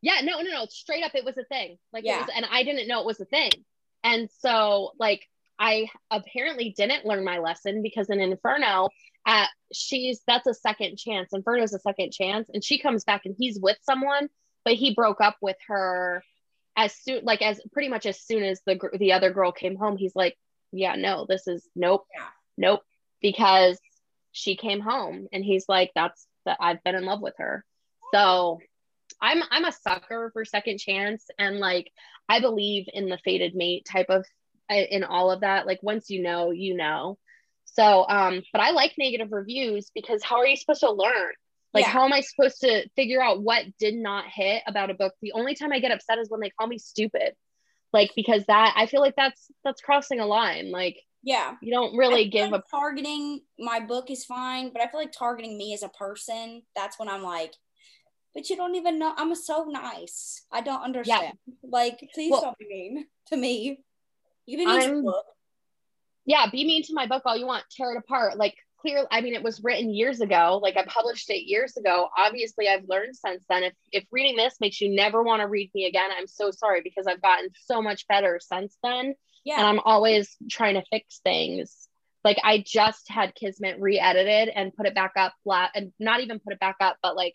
[0.00, 0.66] Yeah, no, no, no.
[0.70, 1.76] Straight up, it was a thing.
[1.92, 2.18] Like, Yeah.
[2.18, 3.50] it was, and I didn't know it was a thing.
[4.04, 5.26] And so, like,
[5.58, 8.90] I apparently didn't learn my lesson because in Inferno,
[9.26, 11.32] uh, she's that's a second chance.
[11.32, 14.28] Inferno's a second chance, and she comes back and he's with someone,
[14.64, 16.22] but he broke up with her
[16.76, 19.74] as soon, like, as pretty much as soon as the gr- the other girl came
[19.74, 19.96] home.
[19.96, 20.38] He's like,
[20.72, 22.24] yeah, no, this is nope, Yeah.
[22.56, 22.82] nope,
[23.20, 23.78] because
[24.32, 27.64] she came home, and he's like, that's that I've been in love with her.
[28.12, 28.58] So
[29.20, 31.90] I'm I'm a sucker for second chance and like
[32.28, 34.24] I believe in the fated mate type of
[34.70, 37.18] in all of that like once you know you know
[37.64, 41.32] so um but I like negative reviews because how are you supposed to learn
[41.74, 41.90] like Yeah.
[41.90, 45.32] how am I supposed to figure out what did not hit about a book the
[45.32, 47.34] only time I get upset is when they call me stupid
[47.92, 51.54] like because that I feel like that's that's crossing a line like yeah.
[51.60, 55.12] you don't really give like a targeting my book is fine, but I feel like
[55.12, 57.54] targeting me as a person, that's when I'm like,
[58.34, 60.44] but you don't even know I'm so nice.
[60.52, 61.34] I don't understand.
[61.46, 61.54] yeah.
[61.62, 63.80] Like, please Well- don't be mean to me.
[64.46, 65.26] You can be mean to book.
[66.24, 68.38] yeah, be mean to my book all you want, tear it apart.
[68.38, 72.08] Like clear i mean it was written years ago like i published it years ago
[72.16, 75.70] obviously i've learned since then if if reading this makes you never want to read
[75.74, 79.14] me again i'm so sorry because i've gotten so much better since then
[79.44, 79.58] Yeah.
[79.58, 81.88] and i'm always trying to fix things
[82.24, 86.38] like i just had kismet re-edited and put it back up flat and not even
[86.38, 87.34] put it back up but like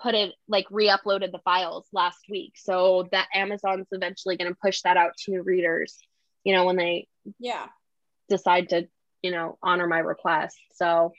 [0.00, 4.82] put it like re-uploaded the files last week so that amazon's eventually going to push
[4.82, 5.98] that out to new readers
[6.44, 7.06] you know when they
[7.38, 7.66] yeah.
[8.28, 8.88] decide to
[9.22, 11.12] you know honor my request so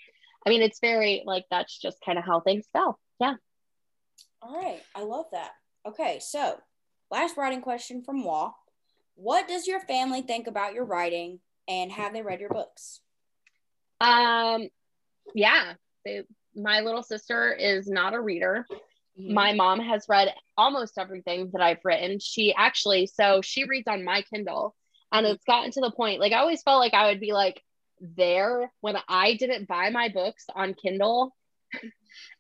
[0.46, 3.36] i mean it's very like that's just kind of how things go yeah
[4.42, 4.82] All right.
[4.94, 5.52] I love that.
[5.88, 6.20] Okay.
[6.22, 6.60] So,
[7.10, 8.52] last writing question from Wa.
[9.16, 13.00] What does your family think about your writing and have they read your books?
[14.02, 14.68] um
[15.34, 15.74] yeah
[16.04, 16.24] they,
[16.56, 18.66] my little sister is not a reader
[19.18, 19.32] Mm-hmm.
[19.36, 24.04] my mom has read almost everything that i've written she actually so she reads on
[24.04, 24.76] my kindle
[25.12, 25.36] and Mhm.
[25.36, 27.62] it's gotten to the point like i always felt like i would be like
[28.16, 31.36] there when i didn't buy my books on kindle.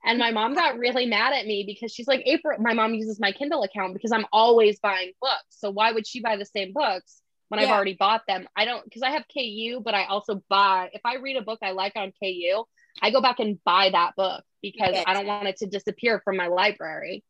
[0.05, 3.19] And my mom got really mad at me because she's like april my mom uses
[3.19, 5.49] my kindle account because i'm always buying books.
[5.49, 8.47] So why would she buy the same books when i've already bought them?
[8.55, 11.59] I don't because i have ku but i also buy if i read a book
[11.63, 12.65] i like on ku
[13.01, 16.37] i go back and buy that book because i don't want it to disappear from
[16.37, 17.23] my library.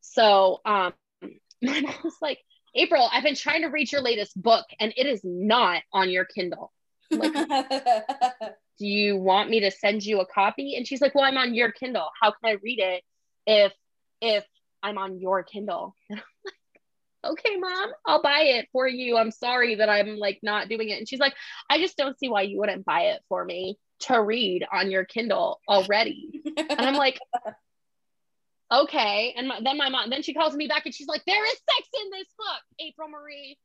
[0.00, 0.94] So um
[1.62, 2.38] my mom was like
[2.74, 6.24] april i've been trying to read your latest book and it is not on your
[6.24, 6.72] kindle
[7.12, 7.32] like
[8.78, 10.76] do you want me to send you a copy?
[10.76, 12.08] And she's like well i'm on your kindle.
[12.20, 13.02] How can i read it
[13.46, 13.72] if
[14.20, 14.44] if
[14.82, 15.94] i'm on your kindle?
[16.10, 19.16] And i'm like okay mom i'll buy it for you.
[19.16, 20.98] I'm sorry that i'm like not doing it.
[20.98, 21.34] And she's like
[21.70, 25.04] i just don't see why you wouldn't buy it for me to read on your
[25.04, 26.42] kindle already.
[26.56, 27.20] And i'm like
[28.72, 29.34] okay.
[29.36, 31.52] And my, then my mom then she calls me back and she's like there is
[31.52, 33.58] sex in this book april marie.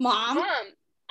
[0.00, 0.36] Mom.
[0.36, 0.44] mom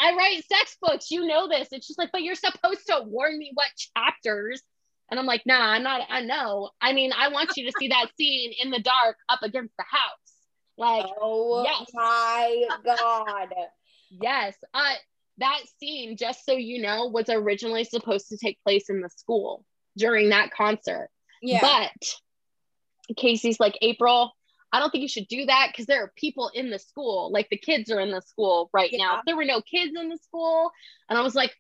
[0.02, 3.38] i write sex books you know this It's just like but you're supposed to warn
[3.38, 4.62] me what chapters
[5.10, 7.88] and i'm like nah i'm not i know i mean i want you to see
[7.89, 10.34] that scene in the dark up against the house
[10.78, 11.89] like Oh yes.
[11.93, 13.49] my God.
[14.22, 14.93] yes uh
[15.38, 19.64] that scene just so you know was originally supposed to take place in the school
[19.97, 21.10] during that concert
[21.41, 21.62] Yeah.
[21.62, 21.91] but
[23.18, 24.32] Casey's like, April,
[24.74, 27.32] I don't think you should do that because there are people in the school.
[27.32, 29.14] Like the kids are in the school right now.
[29.14, 29.20] Yeah.
[29.20, 30.72] If there were no kids in the school.
[31.10, 31.52] And I was like,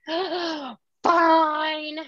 [1.03, 1.99] fine.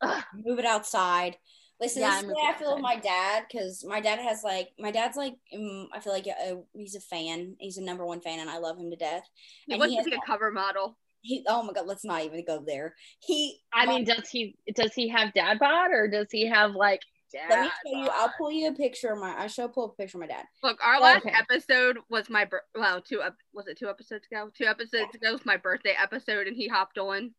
[0.00, 0.22] Ugh.
[0.34, 1.36] move it outside.
[1.80, 4.18] Listen, Yeah, this I is the way I feel with my dad because my dad
[4.18, 7.54] has like my dad's like um, I feel like uh, he's a fan.
[7.60, 9.22] He's a number one fan, and I love him to death.
[9.66, 10.96] He And wants he to be a cover model.
[11.20, 12.94] He oh my god, let's not even go there.
[13.20, 16.72] He I my- mean, does he does he have dad bod or does he have
[16.74, 17.00] like
[17.32, 17.50] dad?
[17.50, 18.10] let me show you.
[18.12, 19.34] I'll pull you a picture of my.
[19.36, 20.44] I show pull a picture of my dad.
[20.62, 21.34] Look, our last okay.
[21.38, 23.22] episode was my bir- well, two
[23.52, 24.50] was it two episodes ago?
[24.56, 27.34] Two episodes ago was my birthday episode, and he hopped on.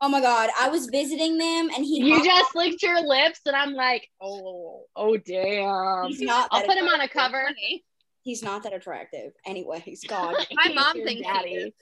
[0.00, 2.02] Oh my god, I was visiting them, and he.
[2.02, 6.08] You hopped- just licked your lips and I'm like, oh, oh damn.
[6.08, 6.48] He's not.
[6.50, 7.48] I'll put him on a cover.
[8.22, 9.32] He's not that attractive.
[9.46, 10.34] Anyways, God.
[10.52, 11.48] My mom your thinks daddy.
[11.50, 11.72] he is.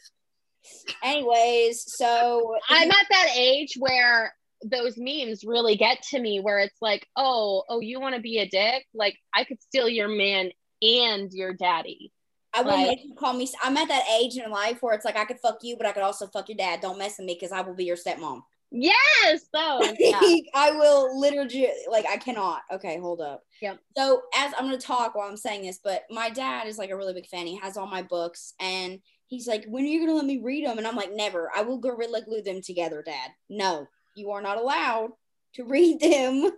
[1.03, 4.35] Anyways, so I'm at that age where
[4.65, 8.39] those memes really get to me where it's like, oh, oh, you want to be
[8.39, 8.87] a dick?
[8.95, 10.51] Like I could steal your man
[10.83, 12.13] and your daddy.
[12.53, 13.49] I will Like- make you call me.
[13.63, 15.93] I'm at that age in life where it's like I could fuck you, but I
[15.93, 16.81] could also fuck your dad.
[16.81, 18.43] Don't mess with me because I will be your stepmom.
[18.73, 19.95] Yes, those.
[19.99, 20.21] Yeah.
[20.55, 22.63] I will literally like I cannot.
[22.73, 23.43] Okay, hold up.
[23.63, 23.79] Yep.
[23.97, 26.97] So as I'm gonna talk while I'm saying this, but my dad is like a
[26.97, 27.47] really big fan.
[27.47, 30.65] He has all my books, and he's like, "When are you gonna let me read
[30.67, 31.51] them?" And I'm like, "Never.
[31.55, 33.31] I will gorilla glue them together, Dad.
[33.49, 33.87] No,
[34.21, 35.11] you are not allowed
[35.55, 36.51] to read them."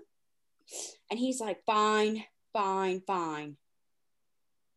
[1.10, 3.56] And he's like, "Fine, fine, fine."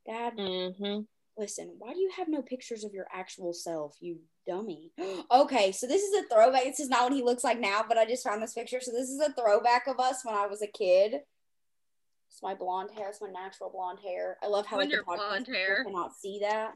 [0.05, 1.01] Dad, hmm
[1.37, 4.91] listen, why do you have no pictures of your actual self, you dummy?
[5.31, 6.63] okay, so this is a throwback.
[6.63, 8.79] This is not what he looks like now, but I just found this picture.
[8.81, 11.21] So this is a throwback of us when I was a kid.
[12.29, 13.09] It's my blonde hair.
[13.09, 14.37] It's my natural blonde hair.
[14.43, 15.83] I love how like, the blonde hair.
[15.83, 16.73] cannot see that.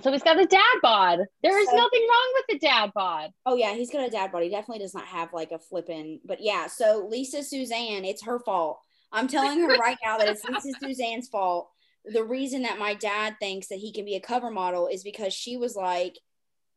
[0.00, 1.20] So he's got a dad bod.
[1.42, 3.30] There is So- nothing wrong with the dad bod.
[3.44, 4.42] Oh yeah, he's got a dad bod.
[4.42, 6.20] He Definitely does not have like a flippin'.
[6.24, 8.80] But yeah, so Lisa Suzanne, it's her fault.
[9.12, 11.70] I'm telling her right now that it's Lisa Suzanne's fault.
[12.06, 15.34] The reason that my dad thinks that he can be a cover model is because
[15.34, 16.18] she was like,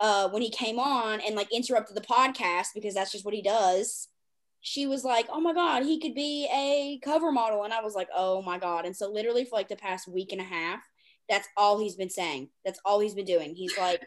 [0.01, 3.41] uh, when he came on and like interrupted the podcast because that's just what he
[3.41, 4.09] does.
[4.59, 7.93] She was like, "Oh my god, he could be a cover model," and I was
[7.95, 10.82] like, "Oh my god!" And so literally for like the past week and a half,
[11.30, 12.49] that's all he's been saying.
[12.63, 13.55] That's all he's been doing.
[13.55, 14.01] He's like,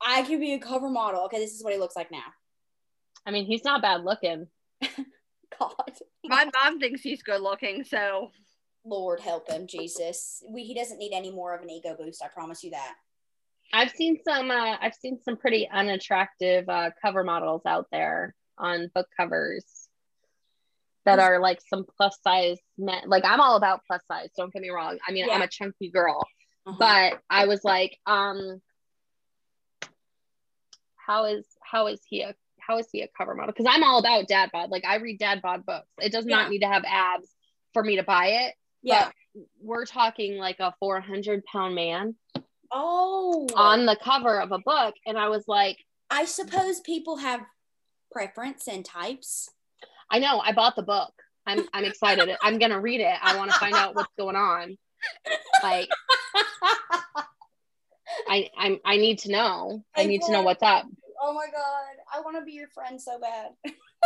[0.00, 2.24] "I could be a cover model." Okay, this is what he looks like now.
[3.26, 4.46] I mean, he's not bad looking.
[5.58, 5.92] God.
[6.24, 8.30] My mom thinks he's good looking, so
[8.84, 10.42] Lord help him, Jesus.
[10.48, 12.22] We, he doesn't need any more of an ego boost.
[12.24, 12.94] I promise you that.
[13.72, 14.50] I've seen some.
[14.50, 19.64] Uh, I've seen some pretty unattractive uh, cover models out there on book covers
[21.06, 23.02] that are like some plus size men.
[23.06, 24.28] Like I'm all about plus size.
[24.36, 24.98] Don't get me wrong.
[25.06, 25.34] I mean, Yeah.
[25.34, 26.26] I'm a chunky girl,
[26.66, 26.76] Uh-huh.
[26.78, 28.60] but I was like, um,
[30.96, 33.52] how is how is he a how is he a cover model?
[33.56, 34.70] Because I'm all about dad bod.
[34.70, 35.88] Like I read dad bod books.
[36.00, 36.36] It does Yeah.
[36.36, 37.28] not need to have abs
[37.72, 38.54] for me to buy it.
[38.82, 39.10] yeah.
[39.62, 42.16] We're talking like a 400 pound man
[42.72, 43.46] Oh.
[43.54, 45.78] on the cover of a book, and I was like,
[46.10, 47.40] I suppose people have
[48.10, 49.48] preference and types.
[50.10, 50.40] I know.
[50.40, 51.12] I bought the book.
[51.46, 52.28] I'm I'm excited.
[52.42, 53.14] I'm gonna read it.
[53.22, 54.76] I want to find out what's going on.
[55.62, 55.88] Like
[58.28, 59.84] I I'm I need to know.
[59.96, 60.86] I need to know what's up.
[61.22, 63.50] oh my god, I want to be your friend so bad.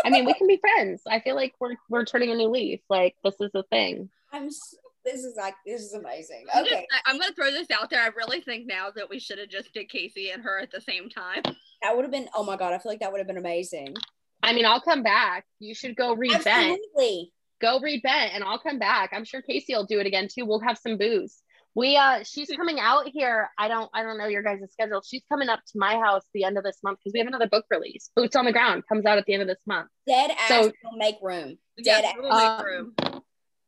[0.05, 1.03] I mean, we can be friends.
[1.09, 2.81] I feel like we're we're turning a new leaf.
[2.91, 4.09] Like this is the thing.
[4.33, 4.47] I'm.
[4.47, 4.75] s-
[5.05, 6.47] This is like this is amazing.
[6.53, 8.01] I'm, just- Okay, I- I'm gonna throw this out there.
[8.03, 10.81] I really think now that we should have just did Casey and her at the
[10.81, 11.43] same time.
[11.83, 12.29] that would have been.
[12.35, 13.95] Oh my god, I feel like that would have been amazing.
[14.43, 15.45] I mean, I'll come back.
[15.61, 16.71] You should go read Ben.
[16.73, 17.33] Absolutely.
[17.61, 19.11] Go read Ben, and I'll come back.
[19.13, 20.45] I'm sure Casey will do it again too.
[20.45, 21.39] We'll have some booze.
[21.77, 23.49] We uh, she's coming out here.
[23.59, 25.03] I don't I don't know your guys' schedule.
[25.05, 27.49] She's coming up to my house the end of this month because we have another
[27.49, 28.11] book release.
[28.17, 29.89] Boots on the Ground comes out at the end of this month.
[30.07, 31.59] Dead ass So- will make room.
[31.77, 32.15] Yeah, Dead ass.
[32.19, 32.95] we'll make Um, room.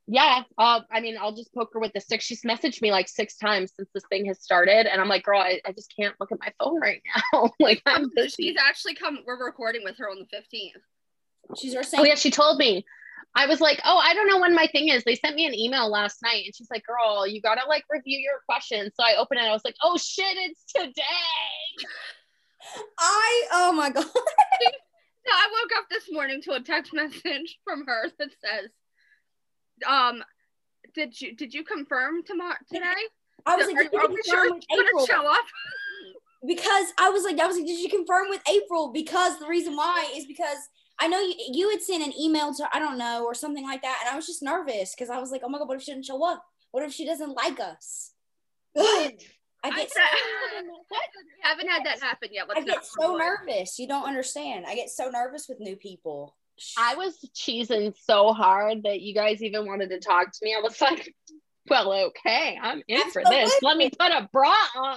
[0.09, 2.21] Yeah, uh, I mean, I'll just poke her with the stick.
[2.21, 5.41] She's messaged me like six times since this thing has started, and I'm like, girl,
[5.41, 7.51] I, I just can't look at my phone right now.
[7.59, 8.45] like I'm busy.
[8.51, 9.19] She's actually come.
[9.27, 11.57] We're recording with her on the 15th.
[11.59, 12.85] She's our Oh yeah, she told me.
[13.35, 15.05] I was like, oh, I don't know when my thing is.
[15.05, 18.19] They sent me an email last night, and she's like, girl, you gotta like review
[18.19, 18.93] your questions.
[18.99, 19.45] So I opened it.
[19.45, 21.87] I was like, oh shit, it's today.
[22.99, 23.47] I.
[23.53, 24.07] Oh my god.
[25.29, 28.71] No, I woke up this morning to a text message from her that says,
[29.85, 30.23] "Um,
[30.95, 32.95] did you did you confirm tomorrow today?
[33.45, 35.07] I was like, are, did you are we sure with it's gonna April?
[35.07, 35.45] show up?
[36.47, 38.93] because I was like, I was like, did you confirm with April?
[38.93, 40.59] Because the reason why is because
[40.99, 43.83] I know you you had sent an email to I don't know or something like
[43.83, 45.83] that, and I was just nervous because I was like, oh my god, what if
[45.83, 46.45] she doesn't show up?
[46.71, 48.13] What if she doesn't like us?
[48.73, 49.15] What?
[49.65, 51.03] I I get said- so, what?
[51.15, 52.49] We haven't had that happen yet.
[52.49, 53.47] Let's I get so record.
[53.47, 53.79] nervous.
[53.79, 54.65] You don't understand.
[54.67, 56.37] I get so nervous with new people.
[56.79, 60.55] I was cheesing so hard that you guys even wanted to talk to me.
[60.57, 61.15] I was like,
[61.69, 63.55] well, okay, I'm in for this.
[63.63, 64.97] Let me put a bra on.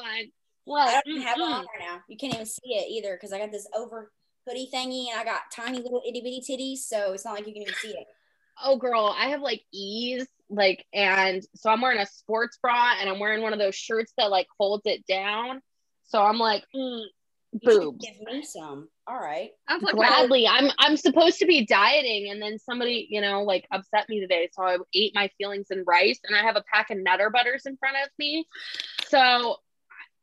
[0.66, 1.52] Well, I don't even have it mm-mm.
[1.52, 2.00] on right now.
[2.08, 4.12] You can't even see it either because I got this over
[4.48, 7.54] hoodie thingy and I got tiny little itty bitty titties, so it's not like you
[7.54, 8.08] can even see it.
[8.64, 13.10] oh girl i have like ease like and so i'm wearing a sports bra and
[13.10, 15.62] i'm wearing one of those shirts that like holds it down
[16.06, 17.04] so i'm like mm,
[17.64, 18.90] boobs Give me some.
[19.08, 19.52] All right.
[19.70, 23.66] Sounds like gladly i'm i'm supposed to be dieting and then somebody you know like
[23.72, 26.90] upset me today so i ate my feelings in rice and i have a pack
[26.90, 28.46] of nutter butters in front of me
[29.08, 29.56] so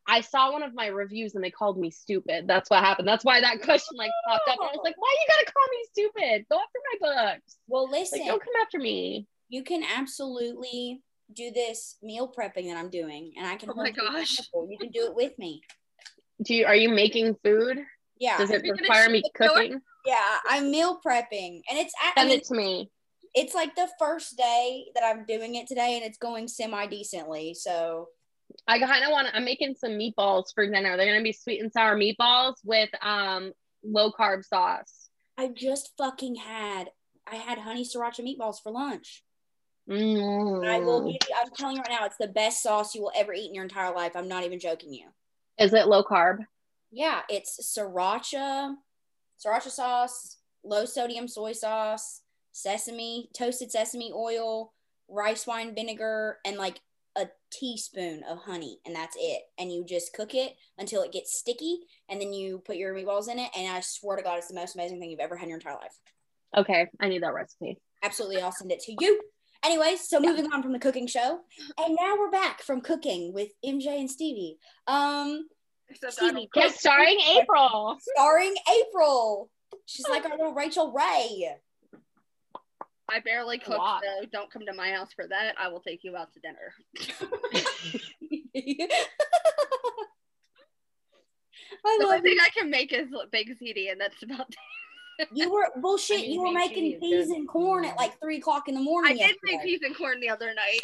[0.09, 2.47] I saw one of my reviews and they called me stupid.
[2.47, 3.09] That's what happened.
[3.09, 4.57] That's why that question like popped up.
[4.61, 6.47] And I was like, why you gotta call me stupid?
[6.51, 7.57] Go after my books.
[7.67, 9.27] Well, listen, Like, don't come after me.
[9.49, 11.03] you can absolutely
[11.35, 13.71] do this meal prepping that I'm doing, and I can.
[13.71, 14.39] Oh my you gosh.
[14.39, 14.69] accountable.
[14.71, 15.61] You can do it with me.
[16.43, 17.79] Do you are you making food?
[18.19, 18.39] Yeah.
[18.39, 19.55] Does it Are you gonna require me ship it to her?
[19.55, 19.81] cooking?
[20.07, 22.91] yeah, I'm meal prepping, and it's at, I mean, it to me.
[23.35, 27.55] it's like the first day that I'm doing it today, and it's going semi decently.
[27.55, 28.09] So
[28.67, 29.37] I kind of want to.
[29.37, 30.97] I'm making some meatballs for dinner.
[30.97, 33.53] They're gonna be sweet and sour meatballs with um
[33.85, 35.09] low carb sauce.
[35.39, 36.91] I just fucking had
[37.27, 39.25] I had honey sriracha meatballs for lunch.
[39.89, 40.67] Mm.
[40.67, 41.37] I will give you.
[41.41, 43.65] I'm telling you right now, it's the best sauce you will ever eat in your
[43.65, 44.13] entire life.
[44.17, 45.09] I'm not even joking you.
[45.59, 46.39] Is it low carb?
[46.91, 48.75] Yeah, it's sriracha,
[49.45, 54.73] sriracha sauce, low sodium soy sauce, sesame, toasted sesame oil,
[55.09, 56.81] rice wine vinegar, and like
[57.51, 59.43] teaspoon of honey, and that's it.
[59.59, 63.29] And you just cook it until it gets sticky, and then you put your meatballs
[63.29, 63.51] in it.
[63.57, 65.59] And I swear to God, it's the most amazing thing you've ever had in your
[65.59, 65.99] entire life.
[66.57, 67.79] Okay, I need that recipe.
[68.03, 69.21] Absolutely, I'll send it to you.
[69.65, 71.41] Anyways, so moving on from the cooking show,
[71.79, 74.59] and now we're back from cooking with MJ and Stevie.
[74.87, 75.49] Um,
[75.89, 77.97] Except Stevie, starring April.
[78.01, 79.51] starring April.
[79.87, 81.57] She's like our little Rachael Ray.
[83.09, 85.55] I barely cook, so don't come to my house for that.
[85.59, 86.75] I will take you out to dinner.
[91.85, 92.39] I The love only thing.
[92.45, 94.49] I can make is big ziti, and that's about
[95.19, 95.29] it.
[95.33, 96.19] You were bullshit.
[96.19, 98.81] I mean, you were making peas is- and corn at like three o'clock in the
[98.81, 99.19] morning.
[99.23, 100.81] I did make peas and corn the other night.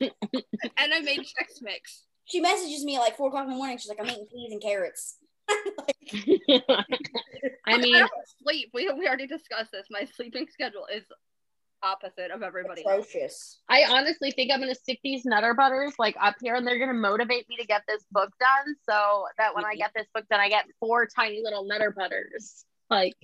[0.78, 2.04] and I made Chex Mix.
[2.24, 3.76] She messages me at like four o'clock in the morning.
[3.78, 5.18] She's like, "I'm eating peas and carrots."
[7.66, 8.10] I mean, don't
[8.42, 8.70] sleep.
[8.72, 9.86] We, we already discussed this.
[9.90, 11.04] My sleeping schedule is
[11.84, 13.06] opposite of everybody else.
[13.08, 13.60] Atrocious.
[13.68, 16.94] I honestly think I'm gonna stick these Nutter Butters like up here, and they're gonna
[16.94, 19.78] motivate me to get this book done, so that when I mm-hmm.
[19.78, 22.64] get this book done, I get four tiny little Nutter Butters.
[22.90, 23.14] Like,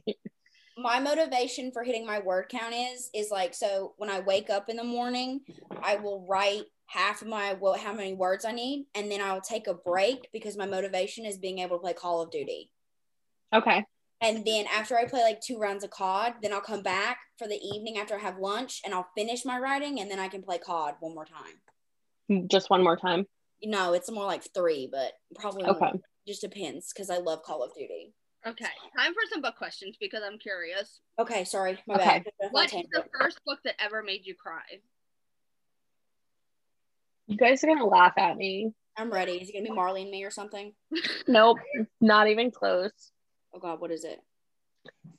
[0.79, 4.71] my motivation for hitting my word count is is like so when I wake up
[4.71, 5.41] in the morning,
[5.83, 9.43] I will write half of my well how many words I need, and then I'll
[9.43, 12.71] take a break because my motivation is being able to play Call of Duty.
[13.55, 13.85] okay,
[14.23, 17.49] And then after I play like two rounds of COD, then I'll come back for
[17.49, 20.43] the evening after I have lunch and I'll finish my writing and then I can
[20.43, 22.47] play COD one more time.
[22.49, 23.27] just one more time.
[23.63, 25.75] No, it's more like three, but probably more.
[25.77, 28.13] Okay, just depends because I love Call of Duty.
[28.47, 28.67] Okay,
[28.97, 31.01] time for some book questions because I'm curious.
[31.19, 32.05] Okay, sorry, my Okay.
[32.41, 32.51] bad.
[32.53, 34.63] What is the first book that ever made you cry?
[37.27, 38.73] you guys are gonna laugh at me.
[38.97, 39.33] I'm ready.
[39.33, 40.73] Is it gonna be Marley and me or something?
[41.29, 41.59] Nope,
[42.01, 43.13] not even close.
[43.53, 44.21] Oh God, what is it?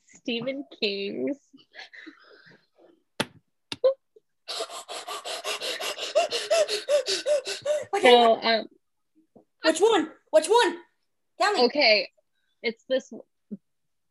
[0.06, 1.36] Stephen King's.
[7.94, 8.66] okay, So, um,
[9.64, 10.08] which one?
[10.30, 10.76] Which one?
[11.40, 11.62] Tell me.
[11.64, 12.08] okay,
[12.62, 13.12] it's this.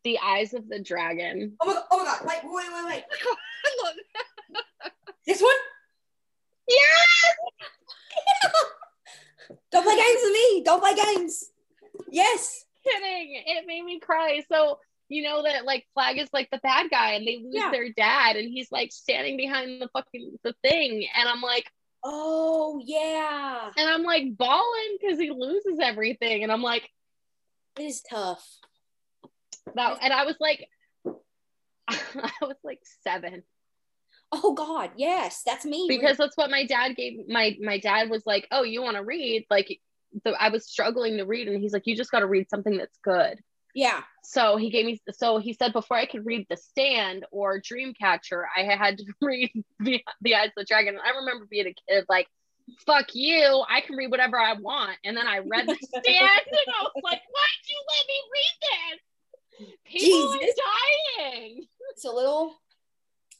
[0.04, 1.56] The Eyes of the Dragon.
[1.60, 1.84] Oh my God!
[1.92, 2.20] Oh my God!
[2.26, 3.04] Wait, wait, wait, wait.
[5.24, 5.54] This one?
[6.68, 6.88] Yes.
[9.70, 10.62] Don't play games with me.
[10.64, 11.52] Don't play games.
[12.10, 12.64] Yes.
[12.84, 13.42] Kidding.
[13.46, 14.42] It made me cry.
[14.50, 14.78] So
[15.08, 17.70] you know that like Flagg is like the bad guy, and they lose Yeah.
[17.70, 21.70] their dad, and he's like standing behind the fucking the thing, and I'm like,
[22.04, 23.70] Oh yeah.
[23.76, 26.88] and I'm like bawling because he loses everything, and I'm like
[27.78, 28.44] It is tough.
[29.74, 30.66] that, and I was like,
[31.88, 33.42] I was like seven
[34.34, 35.84] Oh God, yes, that's me.
[35.90, 39.04] because that's what my dad gave my my dad was like, oh, you want to
[39.04, 39.78] read like.
[40.24, 42.76] So I was struggling to read, and he's like, "You just got to read something
[42.76, 43.38] that's good."
[43.74, 47.60] yeah, So he gave me, so he said before I could read The Stand or
[47.60, 49.50] Dreamcatcher, I had to read
[49.80, 50.94] The, the Eyes of the Dragon.
[50.94, 52.28] And I remember being a kid like,
[52.86, 54.98] fuck you, I can read whatever I want.
[55.04, 59.68] And then I read The Stand and I was like, why'd you let me read
[59.68, 59.68] this?
[59.84, 60.54] People Jesus.
[60.54, 61.66] are dying.
[61.90, 62.54] it's a little.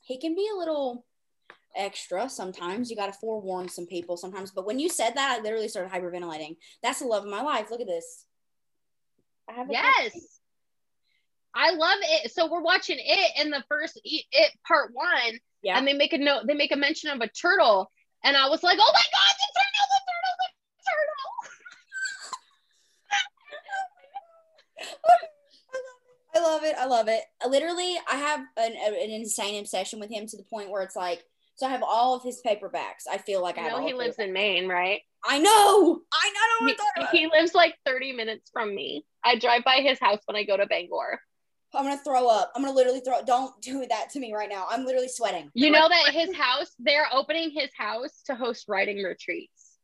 [0.02, 1.04] He can be a little
[1.76, 2.90] extra sometimes.
[2.90, 4.50] You got to forewarn some people sometimes.
[4.50, 6.56] But when you said that, I literally started hyperventilating.
[6.82, 7.70] That's the love of my life.
[7.70, 8.24] Look at this.
[9.48, 10.38] I have a Yes.
[11.54, 12.32] I love it.
[12.32, 15.76] So we're watching it in the first it part one, Yeah.
[15.76, 17.90] and they make a note, they make a mention of a turtle,
[18.24, 20.48] and I was like, oh my god, the turtle, the turtle, the
[24.88, 25.28] turtle.
[26.34, 26.74] I love it.
[26.78, 27.22] I love it.
[27.46, 31.22] Literally, I have an, an insane obsession with him to the point where it's like,
[31.54, 33.06] so I have all of his paperbacks.
[33.10, 35.00] I feel like I You have know he lives in Maine, right?
[35.24, 36.00] I know.
[36.12, 36.66] I know.
[36.66, 39.04] He, what I'm talking he lives like 30 minutes from me.
[39.24, 41.20] I drive by his house when I go to Bangor.
[41.74, 42.52] I'm gonna throw up.
[42.54, 43.22] I'm gonna literally throw.
[43.24, 44.66] Don't do that to me right now.
[44.68, 45.50] I'm literally sweating.
[45.54, 49.78] You know that his house, they're opening his house to host writing retreats.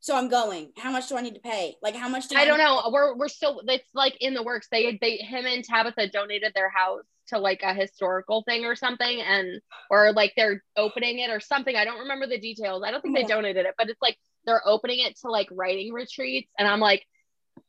[0.00, 0.70] So I'm going.
[0.76, 1.74] How much do I need to pay?
[1.82, 2.42] Like how much do I?
[2.42, 2.88] I don't know.
[2.92, 4.68] We're we're still it's like in the works.
[4.70, 9.20] They they him and Tabitha donated their house to like a historical thing or something
[9.20, 9.60] and
[9.90, 11.74] or like they're opening it or something.
[11.76, 12.82] I don't remember the details.
[12.84, 15.92] I don't think they donated it, but it's like they're opening it to like writing
[15.92, 17.04] retreats and I'm like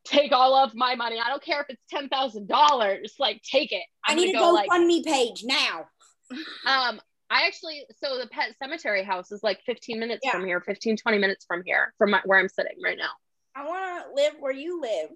[0.06, 1.18] take all of my money.
[1.24, 3.16] I don't care if it's ten thousand dollars.
[3.20, 3.84] Like take it.
[4.06, 5.86] I I'm need a gonna go like GoFundMe page now.
[6.66, 7.02] um
[7.32, 10.32] I actually so the Pet Sematary house is like 15 minutes Yeah.
[10.32, 13.12] from here, 15 20 minutes from here from my, where I'm sitting right now.
[13.56, 15.10] I want to live where you live.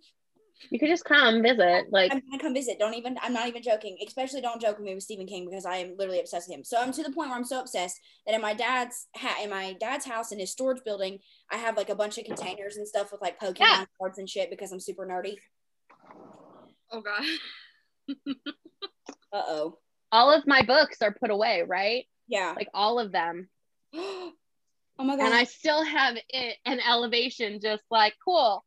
[0.70, 2.80] You could just come visit like I'm gonna come visit.
[2.80, 3.18] Don't even.
[3.22, 3.97] I'm not even joking.
[4.05, 6.64] Especially don't joke with me with Stephen King because I am literally obsessed with him.
[6.64, 9.49] So I'm to the point where I'm so obsessed that in my dad's ha- in
[9.49, 11.20] my dad's house in his storage building,
[11.51, 13.86] I have like a bunch of containers and stuff with like Pokemon Yeah.
[13.99, 15.38] cards and shit because I'm super nerdy.
[16.91, 17.24] Oh god.
[19.32, 19.80] Uh oh.
[20.11, 22.05] all of my books are put away, right?
[22.28, 22.53] Yeah.
[22.55, 23.49] Like all of them.
[23.95, 24.32] oh
[24.99, 25.26] my god.
[25.26, 28.64] And I still have it an elevation just like cool,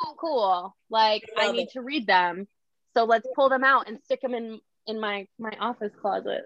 [0.00, 0.76] cool, cool.
[0.90, 1.72] Like I I need it.
[1.72, 2.46] to read them.
[2.94, 6.42] So let's pull them out and stick them in in my my office closet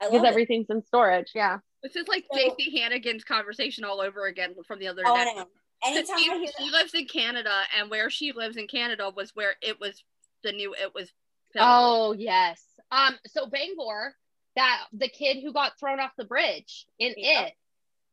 [0.00, 1.30] because everything's in storage.
[1.34, 1.58] Yeah.
[1.82, 5.30] This is like So- JC Hannigan's conversation all over again from the other Oh, day.
[5.36, 5.44] I.
[5.86, 9.54] Anytime she, I she lives in Canada, and where she lives in Canada was where
[9.60, 10.02] it was
[10.42, 11.10] the new it was.
[11.52, 11.68] filmed.
[11.70, 12.62] Oh yes.
[12.90, 13.14] Um.
[13.26, 14.14] So Bangor,
[14.56, 17.46] that the kid who got thrown off the bridge in Yeah.
[17.46, 17.52] it,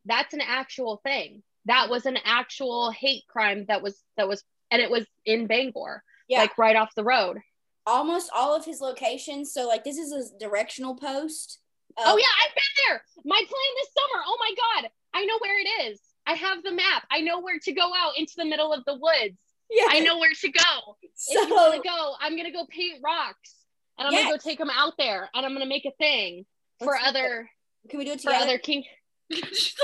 [0.06, 1.44] that's an actual thing.
[1.66, 6.04] That was an actual hate crime that was that was, and it was in Bangor,
[6.28, 7.38] yeah, like right off the road.
[7.86, 9.54] almost all of his locations.
[9.54, 11.60] So like this is a directional post.
[11.98, 13.04] Uh, oh yeah, I've been there.
[13.26, 14.24] My plan this summer.
[14.26, 16.00] Oh my god, I know where it is.
[16.26, 17.04] I have the map.
[17.12, 19.38] I know where to go out into the middle of the woods.
[19.70, 19.86] yeah.
[19.90, 20.96] I know where to go.
[21.16, 23.56] So if you want to go, I'm gonna go paint rocks,
[23.98, 26.46] and I'm gonna go take them out there, and I'm gonna make a thing
[26.80, 27.50] for Let's do other
[27.90, 28.44] Can we do it for together?
[28.46, 28.84] other king.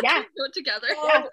[0.04, 0.22] Yeah.
[0.36, 0.88] Do it together.
[0.92, 1.24] Oh,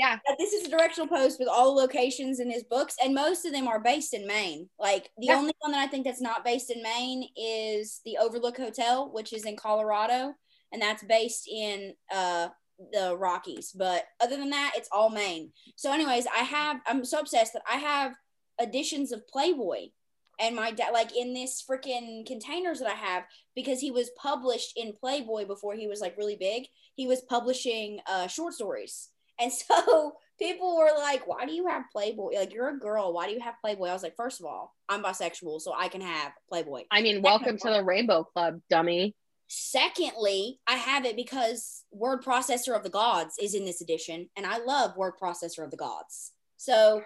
[0.00, 0.18] Yeah.
[0.38, 3.52] This is a directional post with all the locations in his books, and most of
[3.52, 4.70] them are based in Maine.
[4.78, 5.36] Like the Yeah.
[5.36, 9.34] only one that I think that's not based in Maine is the Overlook Hotel, which
[9.34, 10.34] is in Colorado,
[10.72, 12.48] and that's based in uh
[12.92, 13.72] the Rockies.
[13.72, 15.52] But other than that, it's all Maine.
[15.76, 18.14] So, anyways, I have I'm so obsessed that I have
[18.58, 19.90] editions of Playboy.
[20.38, 23.24] And my dad, like in this freaking containers that I have,
[23.54, 26.68] because he was published in Playboy before he was like really big.
[26.94, 29.09] He was publishing uh, short stories,
[29.40, 32.34] and so people were like, "Why do you have Playboy?
[32.34, 33.12] Like you're a girl.
[33.12, 35.88] Why do you have Playboy?" I was like, first of all, I'm bisexual, so I
[35.88, 36.84] can have Playboy.
[36.90, 39.14] I mean, welcome to the Rainbow Club, dummy.
[39.52, 44.46] Secondly, I have it because Word Processor of the Gods is in this edition, and
[44.46, 46.30] I love Word Processor of the Gods.
[46.56, 47.02] So,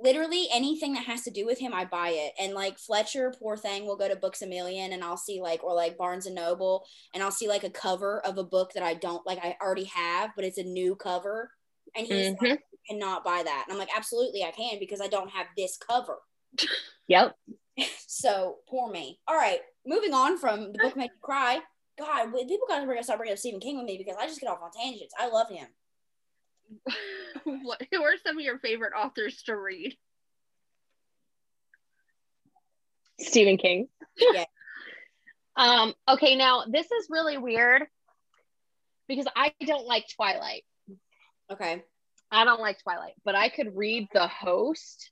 [0.00, 2.32] literally anything that has to do with him, I buy it.
[2.40, 5.62] And like Fletcher, poor thing, will go to Books a Million, and I'll see like,
[5.62, 8.82] or like Barnes and Noble, and I'll see like a cover of a book that
[8.82, 11.50] I don't like, I already have, but it's a new cover,
[11.94, 12.42] and he's Mhm.
[12.42, 13.64] like, "You cannot buy that.
[13.66, 16.22] And I'm like, absolutely, I can because I don't have this cover.
[17.06, 17.36] Yep.
[18.06, 19.20] So poor me.
[19.28, 21.60] All right, moving on from the book made you cry.
[21.98, 24.40] God, people got to bring start bringing up Stephen King with me because I just
[24.40, 25.14] get off on tangents.
[25.18, 25.66] I love him.
[27.44, 29.96] what, who are some of your favorite authors to read?
[33.20, 33.88] Stephen King.
[34.16, 34.44] Yeah.
[35.56, 37.82] um, okay, now this is really weird
[39.08, 40.64] because I don't like Twilight.
[41.52, 41.82] Okay.
[42.30, 45.10] I don't like Twilight, but I could read The Host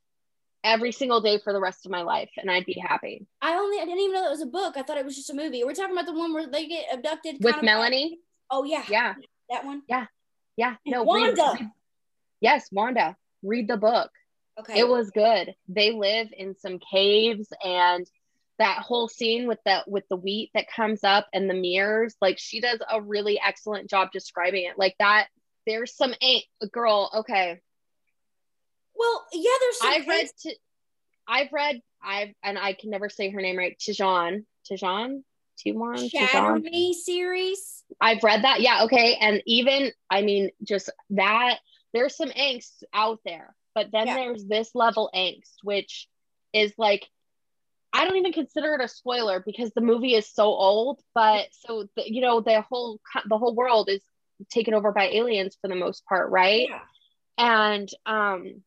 [0.65, 3.27] every single day for the rest of my life and I'd be happy.
[3.41, 4.77] I only I didn't even know that was a book.
[4.77, 5.65] I thought it was just a movie.
[5.65, 8.19] We're talking about the one where they get abducted With kind of- Melanie?
[8.51, 9.15] Oh yeah, Yeah.
[9.51, 9.83] that one.
[9.89, 10.07] Yeah.
[10.57, 10.77] Yeah.
[10.87, 11.53] No, read- Wanda.
[11.59, 11.71] read-
[12.41, 13.17] yes, Wanda.
[13.43, 14.11] Read the book.
[14.61, 14.79] Okay.
[14.79, 15.55] It was good.
[15.69, 18.07] They live in some caves and
[18.59, 22.39] that whole scene with the with the wheat that comes up and the mirrors, like
[22.39, 24.79] she does a really excellent job describing it.
[24.79, 25.27] Like that
[25.67, 27.61] there's some ain't girl, okay.
[28.95, 29.51] well, yeah.
[29.61, 30.57] There's some I've read t-
[31.29, 33.79] I've read I've and I can never say her name right.
[33.79, 34.45] Tijan.
[34.71, 35.23] Tijan?
[35.63, 36.09] Timon?
[36.09, 36.63] Shatter Tijan?
[36.63, 37.85] Me series.
[38.01, 38.61] I've read that.
[38.61, 39.17] Yeah, okay.
[39.21, 41.59] And even I mean, just that
[41.93, 44.15] there's some angst out there, but then Yeah.
[44.15, 46.09] there's this level angst, which
[46.53, 47.09] is like
[47.95, 51.01] I don't even consider it a spoiler because the movie is so old.
[51.15, 54.03] But so the, you know, the whole the whole world is
[54.51, 56.69] taken over by aliens for the most part, right?
[56.69, 56.81] Yeah.
[57.39, 58.63] and um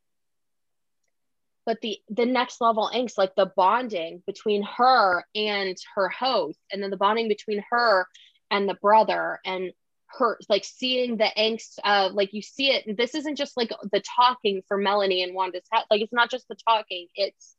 [1.66, 6.82] but the the next level angst like the bonding between her and her host and
[6.82, 8.08] then the bonding between her
[8.52, 9.72] and the brother and
[10.08, 14.02] her like seeing the angst of like you see it this isn't just like the
[14.16, 17.56] talking for melanie and wanda's head like it's not just the talking it's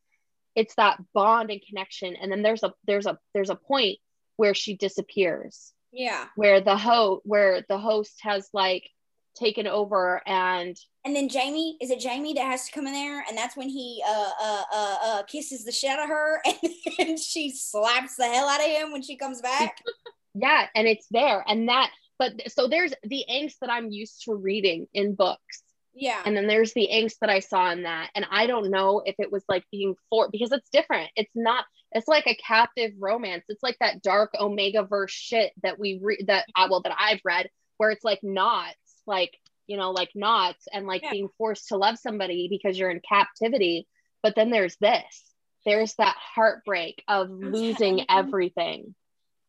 [0.55, 3.99] it's that bond and connection and then there's a there's a there's a point
[4.37, 6.27] where she disappears Yeah.
[6.37, 8.89] where the host where the host has like
[9.35, 13.23] taken over and And then Jamie, is it Jamie that has to come in there?
[13.29, 16.73] And that's when he uh uh uh, uh kisses the shit out of her and,
[16.99, 19.79] and she slaps the hell out of him when she comes back.
[20.39, 24.35] yeah and it's there and that but so there's the angst that i'm used to
[24.35, 25.63] reading in books
[25.95, 26.21] Yeah.
[26.27, 29.15] and then there's the angst that i saw in that and i don't know if
[29.19, 31.65] it was like being for because it's different it's not
[31.97, 36.27] it's like a captive romance it's like that dark omega verse shit that we read
[36.29, 38.77] that I well that i've read where it's like knots
[39.07, 39.33] like
[39.67, 41.11] you know like knots and like Yeah.
[41.11, 43.89] being forced to love somebody because you're in captivity
[44.23, 45.25] but then there's this
[45.65, 48.95] there's that heartbreak of losing everything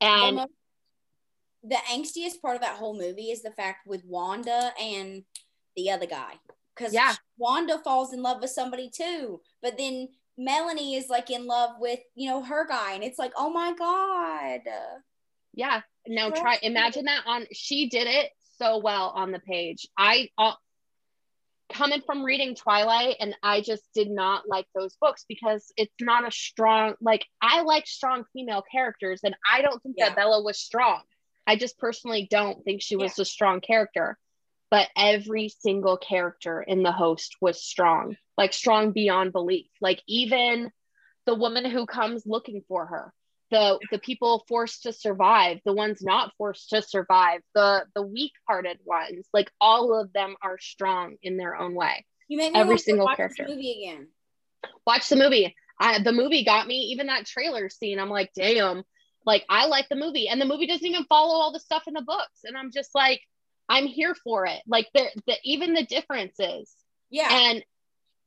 [0.02, 0.48] and mo-
[1.64, 5.24] the angstiest part of that whole movie is the fact with Wanda and
[5.76, 6.34] the other guy.
[6.76, 7.14] Because Yeah.
[7.38, 9.41] Wanda falls in love with somebody too.
[9.62, 12.93] But then Melanie is like in love with, you know, her guy.
[12.93, 14.61] And it's like, oh my God.
[15.53, 15.81] Yeah.
[16.07, 19.88] Now That's try imagine that on she did it so well on the page.
[19.97, 20.53] I uh,
[21.73, 26.27] coming from reading Twilight and I just did not like those books because it's not
[26.27, 30.09] a strong like I like strong female characters and I don't think Yeah.
[30.09, 31.01] that Bella was strong.
[31.45, 34.17] I just personally don't think she was a strong character.
[34.70, 39.68] But every single character in the host was strong, like strong beyond belief.
[39.82, 40.72] Like even
[41.26, 43.13] the woman who comes looking for her
[43.49, 48.34] the the people forced to survive the ones not forced to survive the the weak
[48.47, 52.59] hearted ones like all of them are strong in their own way You make me
[52.59, 53.45] Every single character.
[53.47, 54.07] movie again.
[54.86, 58.84] watch the movie I, the movie got me even that trailer scene i'm like damn
[59.26, 61.93] like i like the movie and the movie doesn't even follow all the stuff in
[61.93, 63.22] the books and i'm just like
[63.70, 66.74] i'm here for it like the, the even the differences
[67.09, 67.28] Yeah.
[67.32, 67.63] and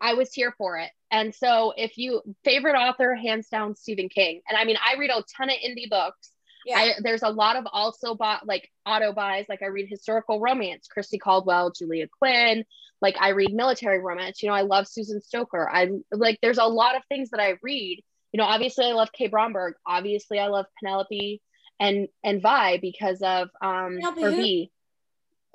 [0.02, 0.88] I was here for it.
[1.10, 4.40] And so, if you favorite author, hands down, Stephen King.
[4.48, 6.30] And I mean, I read a ton of indie books.
[6.64, 6.78] Yeah.
[6.78, 9.44] I, there's a lot of also bought like auto buys.
[9.50, 12.64] Like I read historical romance, Christi Caldwell, Julia Quinn.
[13.02, 14.42] Like I read military romance.
[14.42, 15.68] You know, I love Susan Stoker.
[15.70, 16.38] I like.
[16.40, 18.02] There's a lot of things that I read.
[18.32, 19.26] You know, obviously I love K.
[19.28, 19.74] Bromberg.
[19.86, 21.42] Obviously I love Penelope
[21.78, 24.30] and and Vi because of um Penelope or?
[24.30, 24.70] V.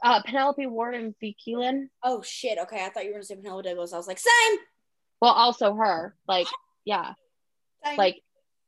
[0.06, 1.36] Uh, Penelope Ward and V.
[1.46, 1.90] Keeland.
[2.04, 2.60] Oh shit.
[2.60, 3.92] Okay, I thought you were gonna say Penelope Douglas.
[3.92, 4.58] I was like, same.
[5.20, 6.16] Well, also her.
[6.28, 6.48] Like,
[6.86, 7.14] yeah.
[7.84, 7.98] same.
[7.98, 8.22] like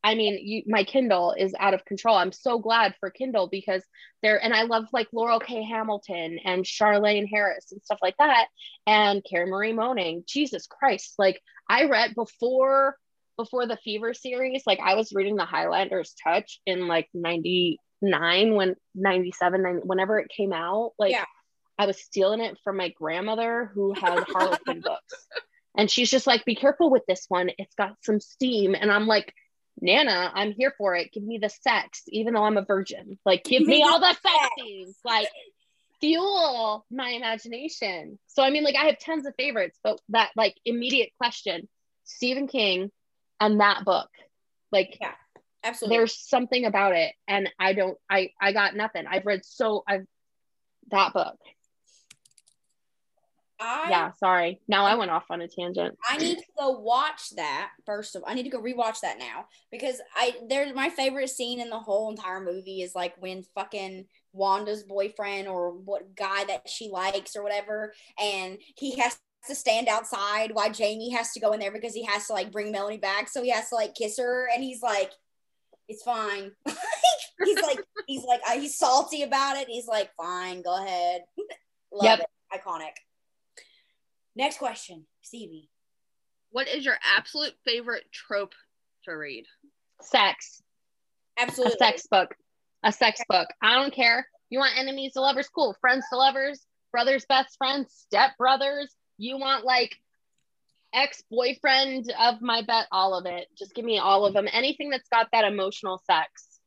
[0.04, 3.84] i mean you my kindle is out of control i'm so glad for kindle because
[4.22, 8.48] they're and i love like laurell k hamilton and charlaine harris and stuff like that
[8.86, 12.96] and karen marie moning jesus christ like i read before
[13.38, 17.10] before the fever series like i was reading the highlanders touch in like
[18.02, 21.26] 99 when 97 90, whenever it came out like Yeah.
[21.78, 25.28] i was stealing it from my grandmother who had harlequin books
[25.78, 27.52] and she's just like, be careful with this one.
[27.60, 28.74] It's got some steam.
[28.74, 29.32] And I'm like,
[29.80, 31.12] Nana, I'm here for it.
[31.14, 33.20] Give me the sex, even though I'm a virgin.
[33.24, 34.96] Like, give me all the sex scenes.
[35.06, 35.28] Like,
[36.02, 38.18] fuel my imagination.
[38.26, 41.70] So, I mean, like, I have tons of favorites, but that, like, immediate question
[42.06, 42.90] Stephen King
[43.40, 44.10] and that book,
[44.72, 44.98] like,
[45.68, 45.98] Absolutely.
[45.98, 47.14] there's something about it.
[47.28, 49.06] And I don't, I, I got nothing.
[49.08, 50.06] I've read so, I've,
[50.92, 51.38] that book.
[53.60, 54.62] I, Yeah, sorry.
[54.68, 55.98] Now I went off on a tangent.
[56.08, 59.46] I need to go watch that first of I need to go rewatch that now
[59.72, 64.06] because I there's my favorite scene in the whole entire movie is like when fucking
[64.34, 69.88] Wanda's boyfriend or what guy that she likes or whatever and he has to stand
[69.88, 72.98] outside while Jamie has to go in there because he has to like bring Melanie
[72.98, 75.12] back so he has to like kiss her and he's like
[75.88, 76.52] it's fine.
[77.46, 79.68] He's like he's like uh, he's salty about it.
[79.68, 81.22] He's like fine go ahead.
[81.92, 82.20] Love Yep.
[82.22, 82.60] it.
[82.60, 82.94] Iconic.
[84.36, 85.70] Next question Stevie.
[86.50, 88.54] What is your absolute favorite trope
[89.06, 89.46] to read?
[90.02, 90.62] Sex.
[91.38, 91.76] absolutely.
[91.76, 92.34] a sex book.
[92.84, 93.48] A sex book.
[93.62, 94.28] I don't care.
[94.50, 95.48] You want enemies to lovers?
[95.50, 95.76] Cool.
[95.80, 96.66] Friends to lovers?
[96.92, 97.94] Brothers best friends?
[98.08, 98.96] Step brothers?
[99.20, 99.96] You want like
[100.94, 103.48] ex-boyfriend of my bet all of it.
[103.58, 104.48] Just give me all of them.
[104.52, 106.60] Anything that's got that emotional sex.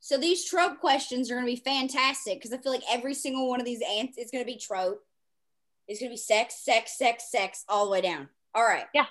[0.00, 3.48] So these trope questions are going to be fantastic because I feel like every single
[3.48, 5.00] one of these ants is going to be trope.
[5.88, 8.28] It's going to be sex, sex, sex, sex all the way down.
[8.54, 8.84] All right.
[8.94, 9.06] Yeah.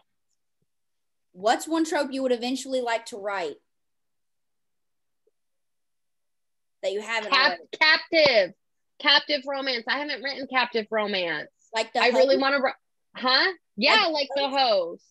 [1.33, 3.55] What's one trope you would eventually like to write?
[6.81, 8.53] That you haven't Cap- captive.
[8.99, 9.83] Captive romance.
[9.89, 11.49] I haven't written captive romance.
[11.73, 12.71] Like the i really want to
[13.15, 15.03] huh yeah Like the host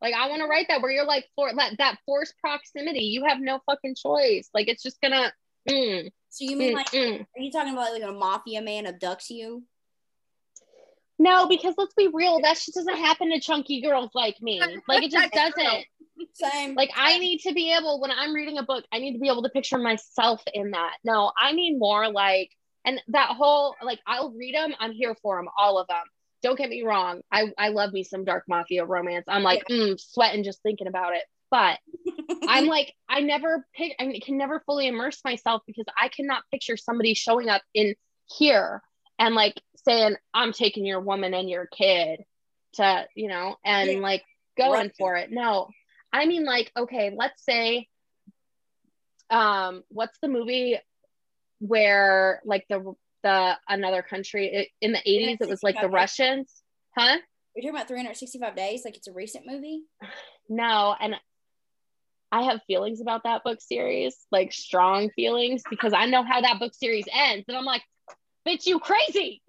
[0.00, 3.24] like i want to write that where you're like for that, that forced proximity you
[3.24, 5.32] have no fucking choice like it's just gonna
[5.68, 7.20] mm, So you mean mm, like mm.
[7.20, 9.64] are you talking about like a mafia man abducts you?
[11.18, 14.60] No, because let's be real, that shit doesn't happen to chunky girls like me.
[14.86, 15.84] Like it just doesn't.
[16.32, 16.74] Same.
[16.74, 19.28] Like I need to be able when I'm reading a book, I need to be
[19.28, 20.96] able to picture myself in that.
[21.04, 22.50] No, I need more like
[22.84, 26.04] and that whole like I'll read them, I'm here for them, all of them.
[26.42, 27.22] Don't get me wrong.
[27.32, 29.24] I I love me some dark mafia romance.
[29.28, 31.22] I'm like mm, sweating just thinking about it.
[31.50, 31.78] But
[32.46, 36.76] I'm like I never pick I can never fully immerse myself because I cannot picture
[36.76, 37.94] somebody showing up in
[38.26, 38.82] here
[39.18, 42.20] and like saying I'm taking your woman and your kid
[42.74, 43.98] to you know and Yeah.
[43.98, 44.22] like
[44.56, 44.92] going Right.
[44.96, 45.30] for it.
[45.32, 45.68] No,
[46.12, 47.88] I mean like okay, let's say
[49.30, 50.78] um what's the movie
[51.60, 56.62] where like the the another country it, in the 80s it was like the Russians,
[56.96, 57.18] huh?
[57.54, 59.82] You're talking about 365 days, like it's a recent movie.
[60.48, 61.16] No, and
[62.30, 66.58] I have feelings about that book series, like strong feelings, because I know how that
[66.58, 67.82] book series ends, and I'm like,
[68.46, 69.42] bitch, you crazy.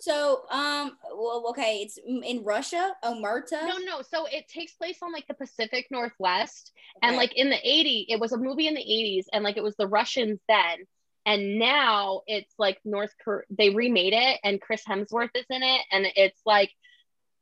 [0.00, 3.68] So, um, well, okay, it's in Russia, Omerta.
[3.68, 4.02] No, no.
[4.02, 6.72] So it takes place on like the Pacific Northwest,
[7.02, 9.62] and like in the 80s, it was a movie in the 80s, and like it
[9.62, 10.78] was the Russians then,
[11.24, 13.44] and now it's like North Korea.
[13.50, 16.70] They remade it, and Chris Hemsworth is in it, and it's like,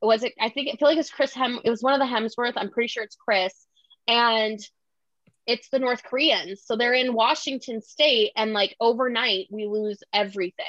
[0.02, 0.32] was it?
[0.40, 1.60] I think I feel like it's Chris Hem.
[1.64, 2.54] It was one of the Hemsworth.
[2.56, 3.54] I'm pretty sure it's Chris,
[4.06, 4.58] and
[5.46, 6.62] it's the North Koreans.
[6.64, 10.66] So they're in Washington State, and like overnight, we lose everything.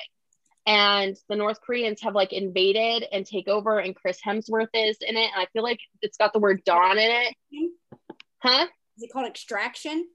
[0.65, 5.17] And the North Koreans have like invaded and take over, and Chris Hemsworth is in
[5.17, 5.31] it.
[5.33, 7.35] And I feel like it's got the word Dawn in it.
[7.53, 8.15] Mm-hmm.
[8.39, 8.67] Huh?
[8.97, 10.07] Is it called Extraction?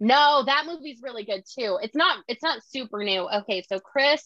[0.00, 1.78] No, that movie's really good too.
[1.82, 3.28] It's not it's not super new.
[3.28, 4.24] Okay, so Chris.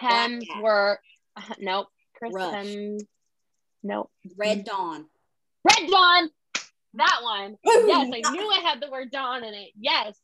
[0.00, 0.96] Hemsworth
[1.60, 1.86] nope.
[2.16, 2.52] Chris Rush.
[2.66, 2.98] Hem
[3.82, 4.10] nope.
[4.36, 5.06] Red Dawn.
[5.64, 6.30] Red Dawn.
[6.94, 7.56] That one.
[7.64, 7.88] Boom.
[7.88, 9.70] Yes, I knew it had the word Dawn in it.
[9.78, 10.16] Yes.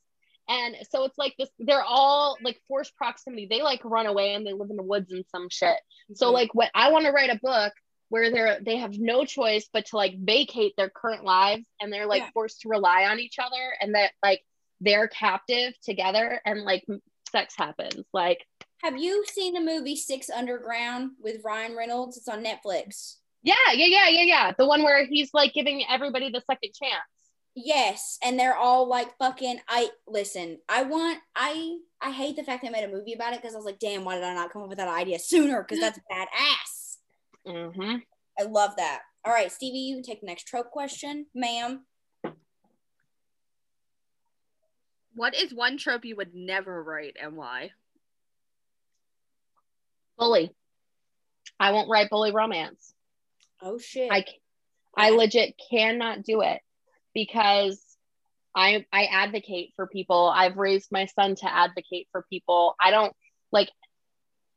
[0.48, 3.46] And so it's like this, they're all like forced proximity.
[3.48, 5.76] They like run away and they live in the woods and some shit.
[6.14, 6.32] So Mhm.
[6.32, 7.72] like what I want to write a book
[8.08, 12.06] where they're they have no choice but to like vacate their current lives and they're
[12.06, 12.30] like Yeah.
[12.34, 14.42] forced to rely on each other and that like
[14.80, 16.84] they're captive together and like
[17.30, 18.04] sex happens.
[18.12, 18.44] Like,
[18.82, 22.16] Have you seen the movie Six Underground with Ryan Reynolds?
[22.16, 23.16] It's on Netflix.
[23.42, 24.52] yeah, yeah, yeah, yeah, yeah.
[24.56, 27.02] The one where he's like giving everybody the second chance.
[27.56, 29.58] Yes, and they're all like fucking.
[29.68, 30.58] I listen.
[30.68, 31.18] I want.
[31.34, 33.80] I I hate the fact they made a movie about it because I was like,
[33.80, 35.62] damn, why did I not come up with that idea sooner?
[35.62, 36.96] Because that's badass.
[37.46, 37.96] Mm-hmm.
[38.38, 39.00] I love that.
[39.24, 41.84] All right, Stevie, you can take the next trope question, ma'am.
[45.14, 47.70] What is one trope you would never write and why?
[50.18, 50.52] Bully.
[51.58, 52.94] I won't write bully romance.
[53.62, 54.10] Oh shit.
[54.10, 54.24] I,
[54.96, 56.60] I legit cannot do it
[57.14, 57.80] because
[58.54, 60.32] I I advocate for people.
[60.34, 62.74] I've raised my son to advocate for people.
[62.80, 63.14] I don't
[63.52, 63.70] like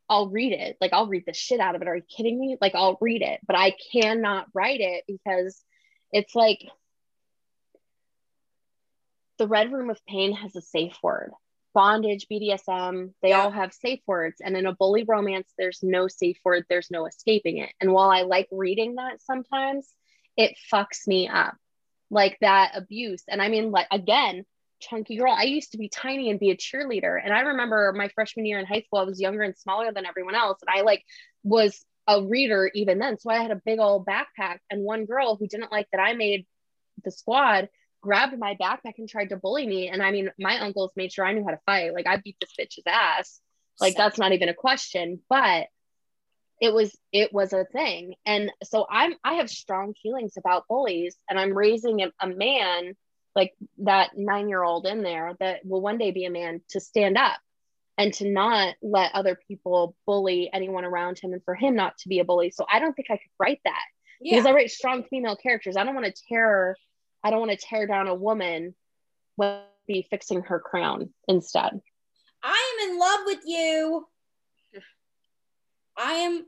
[0.09, 0.77] I'll read it.
[0.81, 1.88] Like I'll read the shit out of it.
[1.88, 2.57] Are you kidding me?
[2.59, 5.61] Like I'll read it, but I cannot write it because
[6.11, 6.59] it's like
[9.38, 11.31] the red room of pain has a safe word.
[11.73, 13.41] Bondage, BDSM, they Yeah.
[13.41, 14.41] all have safe words.
[14.41, 17.73] And in a bully romance, there's no safe word, there's no escaping it.
[17.81, 19.91] And while I like reading that sometimes,
[20.38, 21.55] it fucks me up.
[22.10, 23.23] Like that abuse.
[23.27, 24.45] And I mean, like, again,
[24.80, 25.34] chunky girl.
[25.35, 27.19] I used to be tiny and be a cheerleader.
[27.23, 30.05] And I remember my freshman year in high school, I was younger and smaller than
[30.05, 30.60] everyone else.
[30.61, 31.03] And I like
[31.43, 33.18] was a reader even then.
[33.18, 34.60] So I had a big old backpack.
[34.69, 36.45] And one girl who didn't like that I made
[37.03, 37.69] the squad
[38.03, 39.88] grabbed my backpack and tried to bully me.
[39.88, 41.93] And I mean, my uncles made sure I knew how to fight.
[41.93, 43.39] Like I beat this bitch's ass.
[43.80, 45.21] Like that's not even a question.
[45.30, 45.67] But
[46.61, 48.15] it was it was a thing.
[48.25, 52.93] And so I'm I have strong feelings about bullies and I'm raising a, a man
[53.35, 56.80] like that nine year old in there that will one day be a man to
[56.80, 57.39] stand up
[57.97, 62.09] and to not let other people bully anyone around him and for him not to
[62.09, 62.51] be a bully.
[62.51, 63.84] So I don't think I could write that
[64.21, 64.35] yeah.
[64.35, 65.77] because I write strong female characters.
[65.77, 66.75] I don't want to tear,
[67.23, 68.75] I don't want to tear down a woman
[69.35, 71.81] when be fixing her crown instead.
[72.41, 74.07] I am in love with you.
[75.97, 76.45] I am.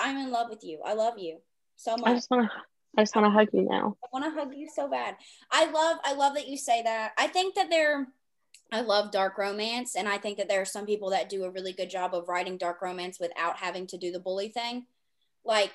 [0.00, 0.80] I'm in love with you.
[0.84, 1.38] I love you
[1.76, 2.08] so much.
[2.08, 2.50] I just want to,
[2.96, 3.96] I just want to hug you now.
[4.04, 5.16] I want to hug you so bad.
[5.50, 7.12] I love I love that you say that.
[7.18, 8.06] I think that there
[8.72, 11.50] I love dark romance and I think that there are some people that do a
[11.50, 14.86] really good job of writing dark romance without having to do the bully thing.
[15.44, 15.72] Like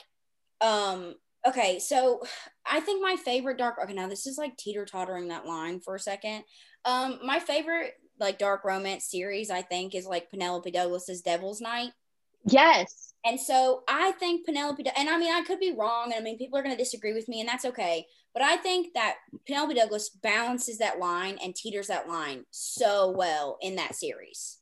[0.62, 1.16] um
[1.48, 2.22] okay, so
[2.66, 6.00] I think my favorite dark okay, now this is like teeter-tottering that line for a
[6.00, 6.44] second.
[6.86, 11.92] Um my favorite like dark romance series I think is like Penelope Douglas's Devil's Night.
[12.46, 13.14] Yes.
[13.24, 16.40] And so I think Penelope, and I mean, I could be wrong, and I mean,
[16.40, 18.08] people are going to disagree with me, and that's okay.
[18.34, 23.60] But I think that Penelope Douglas balances that line and teeters that line so well
[23.62, 24.61] in that series.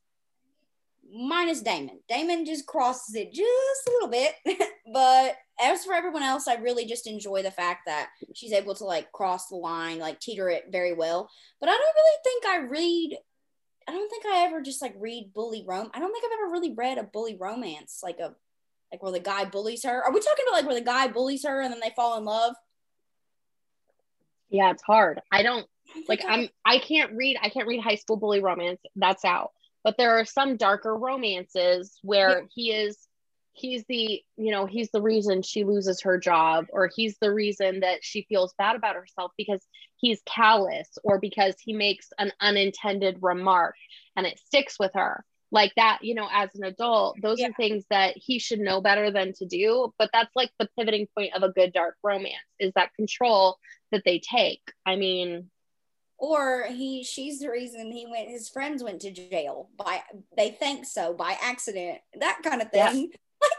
[1.11, 1.99] Minus Damon.
[2.07, 4.33] Damon just crosses it just a little bit.
[4.93, 8.85] but as for everyone else, I really just enjoy the fact that she's able to
[8.85, 11.29] like cross the line, like teeter it very well.
[11.59, 13.17] But I don't really think I read
[13.89, 15.89] I don't think I ever just like read bully rom.
[15.95, 18.35] I don't think I've ever really read a bully romance, like a
[18.91, 20.03] like where the guy bullies her.
[20.03, 22.23] Are we talking about like where the guy bullies her and then they fall in
[22.23, 22.53] love?
[24.49, 25.21] Yeah, it's hard.
[25.31, 25.65] I don't
[26.07, 28.79] like I'm I can't read I can't read high school bully romance.
[28.95, 29.53] That's out.
[29.89, 32.95] But there are some darker romances where he is
[33.53, 37.79] he's the you know he's the reason she loses her job or he's the reason
[37.79, 43.17] that she feels bad about herself because he's callous or because he makes an unintended
[43.23, 43.73] remark
[44.15, 45.25] and it sticks with her.
[45.51, 47.47] Like that you know as an adult those Yeah.
[47.47, 51.07] are things that he should know better than to do but that's like the pivoting
[51.17, 53.57] point of a good dark romance is that control
[53.91, 54.61] that they take.
[54.85, 55.49] I mean
[56.19, 60.01] or he she's the reason he went his friends went to jail by
[60.37, 61.99] they think so by accident.
[62.19, 62.91] That kind of Yep.
[62.91, 63.11] thing.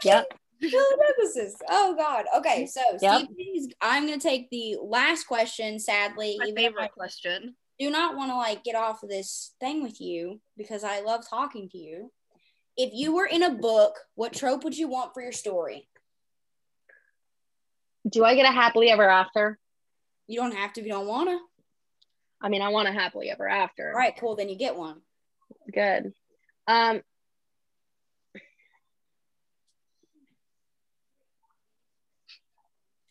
[0.03, 0.25] yep
[0.59, 1.55] Billy Douglas's.
[1.69, 2.25] Oh God.
[2.37, 3.21] Okay, so Yep.
[3.33, 5.79] Steve, I'm gonna take the last question.
[5.79, 7.55] Sadly, My even if I favorite question.
[7.79, 11.27] do not want to like get off of this thing with you because I love
[11.27, 12.11] talking to you.
[12.77, 15.87] If you were in a book, what trope would you want for your story?
[18.09, 19.59] do i get a happily ever after
[20.27, 21.39] You don't have to if you don't want to.
[22.41, 24.35] I mean i want a happily ever after All right, cool.
[24.35, 25.01] Then you get one.
[25.73, 26.13] good
[26.67, 27.01] um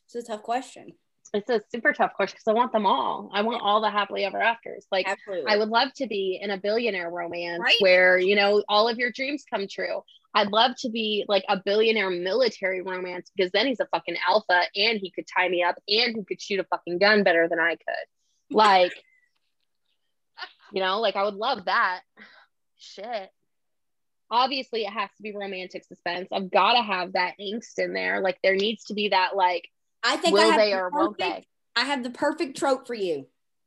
[0.07, 0.93] It's a tough question.
[1.33, 3.31] it's a super tough question because I want them all.
[3.33, 4.87] I want all the happily ever afters.
[4.91, 5.49] Like Absolutely.
[5.53, 7.77] I would love to be in a billionaire romance Right.
[7.79, 10.03] where, you know, all of your dreams come true.
[10.35, 14.63] I'd love to be like a billionaire military romance because then he's a fucking alpha
[14.75, 17.61] and he could tie me up and he could shoot a fucking gun better than
[17.61, 18.07] I could.
[18.53, 18.93] Like,
[20.73, 22.01] you know, like I would love that.
[22.79, 23.31] Shit.
[24.31, 26.29] Obviously, it has to be romantic suspense.
[26.33, 28.21] I've got to have that angst in there.
[28.21, 29.69] Like, there needs to be that, like,
[30.05, 31.81] I think I will have they the or won't perfect- they?
[31.83, 33.27] I have the perfect trope for you.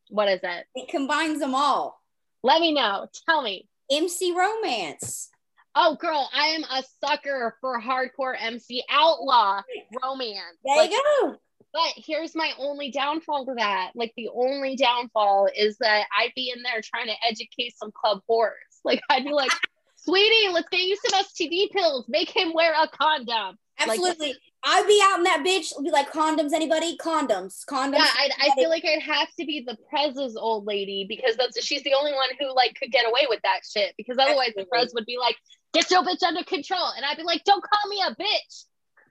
[0.09, 0.65] What is it?
[0.73, 2.01] It combines them all.
[2.43, 3.07] Let me know.
[3.27, 3.67] Tell me.
[3.91, 5.29] MC Romance.
[5.75, 9.61] Oh, girl, I am a sucker for hardcore MC outlaw
[10.01, 10.37] romance.
[10.63, 11.35] There Like, you go.
[11.73, 13.91] But here's my only downfall to that.
[13.95, 18.21] Like the only downfall is that I'd be in there trying to educate some club
[18.29, 18.49] whores.
[18.83, 19.51] Like I'd be like,
[19.95, 22.05] sweetie, let's get you some STD pills.
[22.07, 23.57] Make him wear a condom.
[23.79, 24.35] Like- Absolutely.
[24.65, 25.73] I'd be out in that bitch.
[25.83, 26.53] Be like condoms.
[26.53, 26.95] Anybody?
[26.95, 27.65] Condoms.
[27.65, 27.97] Condoms.
[27.97, 31.61] Yeah, I'd, I feel like I'd have to be the Prez's old lady because that's
[31.65, 33.93] she's the only one who like could get away with that shit.
[33.97, 35.35] Because otherwise the Prez would be like,
[35.73, 36.91] get your bitch under control.
[36.95, 38.63] And I'd be like, don't call me a bitch.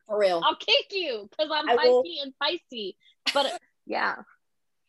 [0.06, 0.40] For real.
[0.44, 2.96] I'll kick you because I'm I will- feisty and feisty.
[3.34, 4.16] But yeah.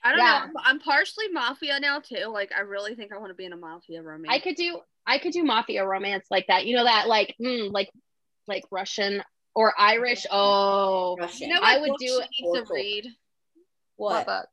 [0.04, 0.48] I don't Yeah.
[0.54, 0.62] know.
[0.64, 2.26] I'm partially mafia now too.
[2.28, 4.34] Like I really think I want to be in a mafia romance.
[4.34, 6.66] I could do I could do mafia romance like that.
[6.66, 7.90] You know that like mm, like
[8.48, 9.24] like Russian
[9.56, 10.26] or Irish.
[10.32, 11.48] Oh, Russian.
[11.50, 12.76] You know I would do- needs to Awful.
[12.76, 13.08] read?
[13.96, 14.26] what?
[14.26, 14.48] book?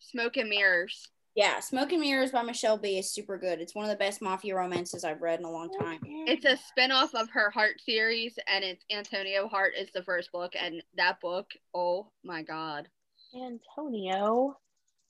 [0.00, 1.08] Smoke and Mirrors.
[1.34, 3.58] Yeah, Smoke and Mirrors by Michelle B is super good.
[3.58, 5.98] It's one of the best mafia romances I've read in a long oh, time.
[6.04, 10.52] It's a spinoff of her Hart series, and it's Antonio Hart is the first book,
[10.60, 12.88] and that book, oh my god.
[13.34, 14.58] Antonio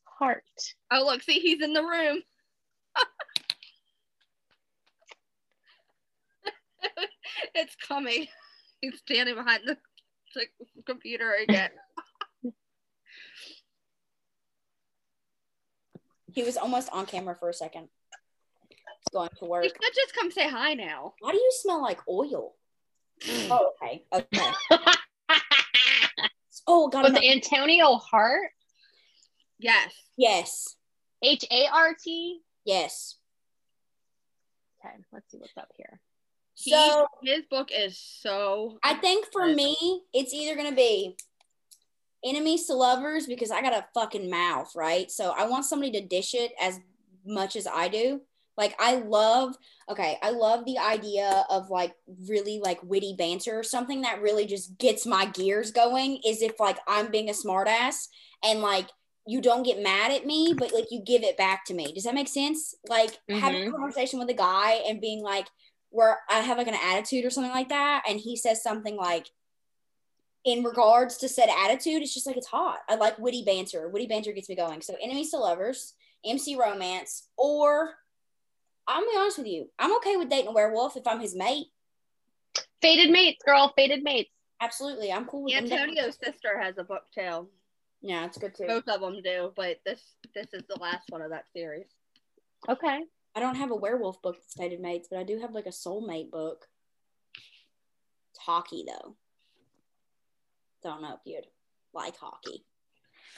[0.05, 0.45] Hart.
[0.93, 2.23] Oh look, see he's in the room.
[7.57, 8.29] it's coming.
[8.81, 9.77] He's standing behind the,
[10.37, 10.47] the
[10.87, 11.71] computer again.
[16.35, 17.89] He was almost on camera for a second.
[18.69, 18.79] He's
[19.13, 19.63] going to You work.
[19.65, 21.15] could just come say hi now.
[21.21, 22.55] Why do you smell like oil?
[23.21, 23.49] Mm.
[23.51, 24.05] Oh, okay.
[24.13, 24.53] Okay.
[26.67, 27.21] Oh, got Was.
[27.23, 28.51] Antonio Hart?
[29.59, 29.93] Yes.
[30.17, 30.77] Yes.
[31.23, 32.41] H A R T.
[32.65, 33.17] Yes.
[34.85, 36.01] Okay, let's see what's up here.
[36.55, 39.77] He, So his book is so I think for me,
[40.15, 41.17] it's either gonna be
[42.25, 45.11] enemies to lovers because I got a fucking mouth, right?
[45.11, 46.79] So I want somebody to dish it as
[47.27, 48.21] much as I do.
[48.57, 49.57] Like I love,
[49.89, 51.95] okay, I love the idea of like
[52.29, 56.21] really like witty banter or something that really just gets my gears going.
[56.27, 58.09] Is if like I'm being a smartass
[58.45, 58.89] and like
[59.27, 61.93] you don't get mad at me, but like you give it back to me.
[61.93, 62.75] Does that make sense?
[62.89, 63.77] Like having a mm-hmm.
[63.77, 65.47] conversation with a guy and being like,
[65.91, 69.29] where I have like an attitude or something like that, and he says something like,
[70.45, 72.81] in regards to said attitude, it's just like it's hot.
[72.89, 73.89] I like witty banter.
[73.89, 74.83] Witty banter gets me going.
[74.83, 75.95] So enemies to lovers,
[76.25, 77.91] MC romance, or
[78.89, 81.67] I'm be honest with you, I'm okay with dating a werewolf if I'm his mate.
[82.81, 83.73] Fated mates, girl.
[83.77, 84.31] fated mates.
[84.61, 87.49] Absolutely, I'm cool with them Antonio's sister has a book too.
[88.01, 88.67] Yeah, it's good too.
[88.67, 90.03] Both of them do, but this
[90.35, 91.87] this is the last one of that series.
[92.69, 93.01] Okay.
[93.35, 95.71] I don't have a werewolf book that's dated mates, but I do have like a
[95.71, 96.67] soulmate book.
[98.31, 99.17] It's hockey though.
[100.83, 101.47] Don't know if you'd
[101.95, 102.65] like hockey.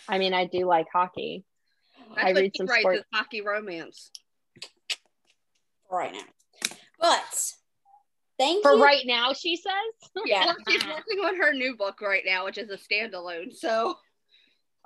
[0.08, 1.44] I mean, I do like hockey.
[2.14, 4.10] That's I what read he some writes sport- is hockey romance.
[5.90, 6.74] right now.
[7.00, 7.52] But
[8.38, 8.62] thank you.
[8.62, 8.82] For you.
[8.84, 10.10] right now, she says.
[10.24, 10.52] Yeah.
[10.68, 13.52] She's working on her new book right now, which is a standalone.
[13.54, 13.96] So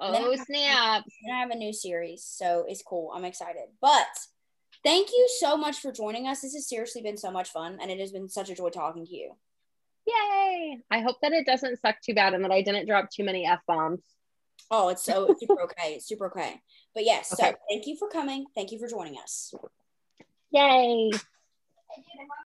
[0.00, 1.04] Oh snap!
[1.24, 3.10] And I have a new series, so it's cool.
[3.12, 3.64] I'm excited.
[3.80, 4.06] But
[4.84, 6.40] thank you so much for joining us.
[6.42, 9.04] This has seriously been so much fun, and it has been such a joy talking
[9.06, 9.32] to you.
[10.08, 10.78] Yay!
[10.90, 13.46] I hope that it doesn't suck too bad and that I didn't drop too many
[13.46, 14.00] f bombs.
[14.70, 15.94] Oh, it's so super okay.
[15.94, 16.60] It's super okay.
[16.94, 18.46] But yes, so thank you for coming.
[18.54, 19.54] Thank you for joining us.
[20.50, 21.10] Yay!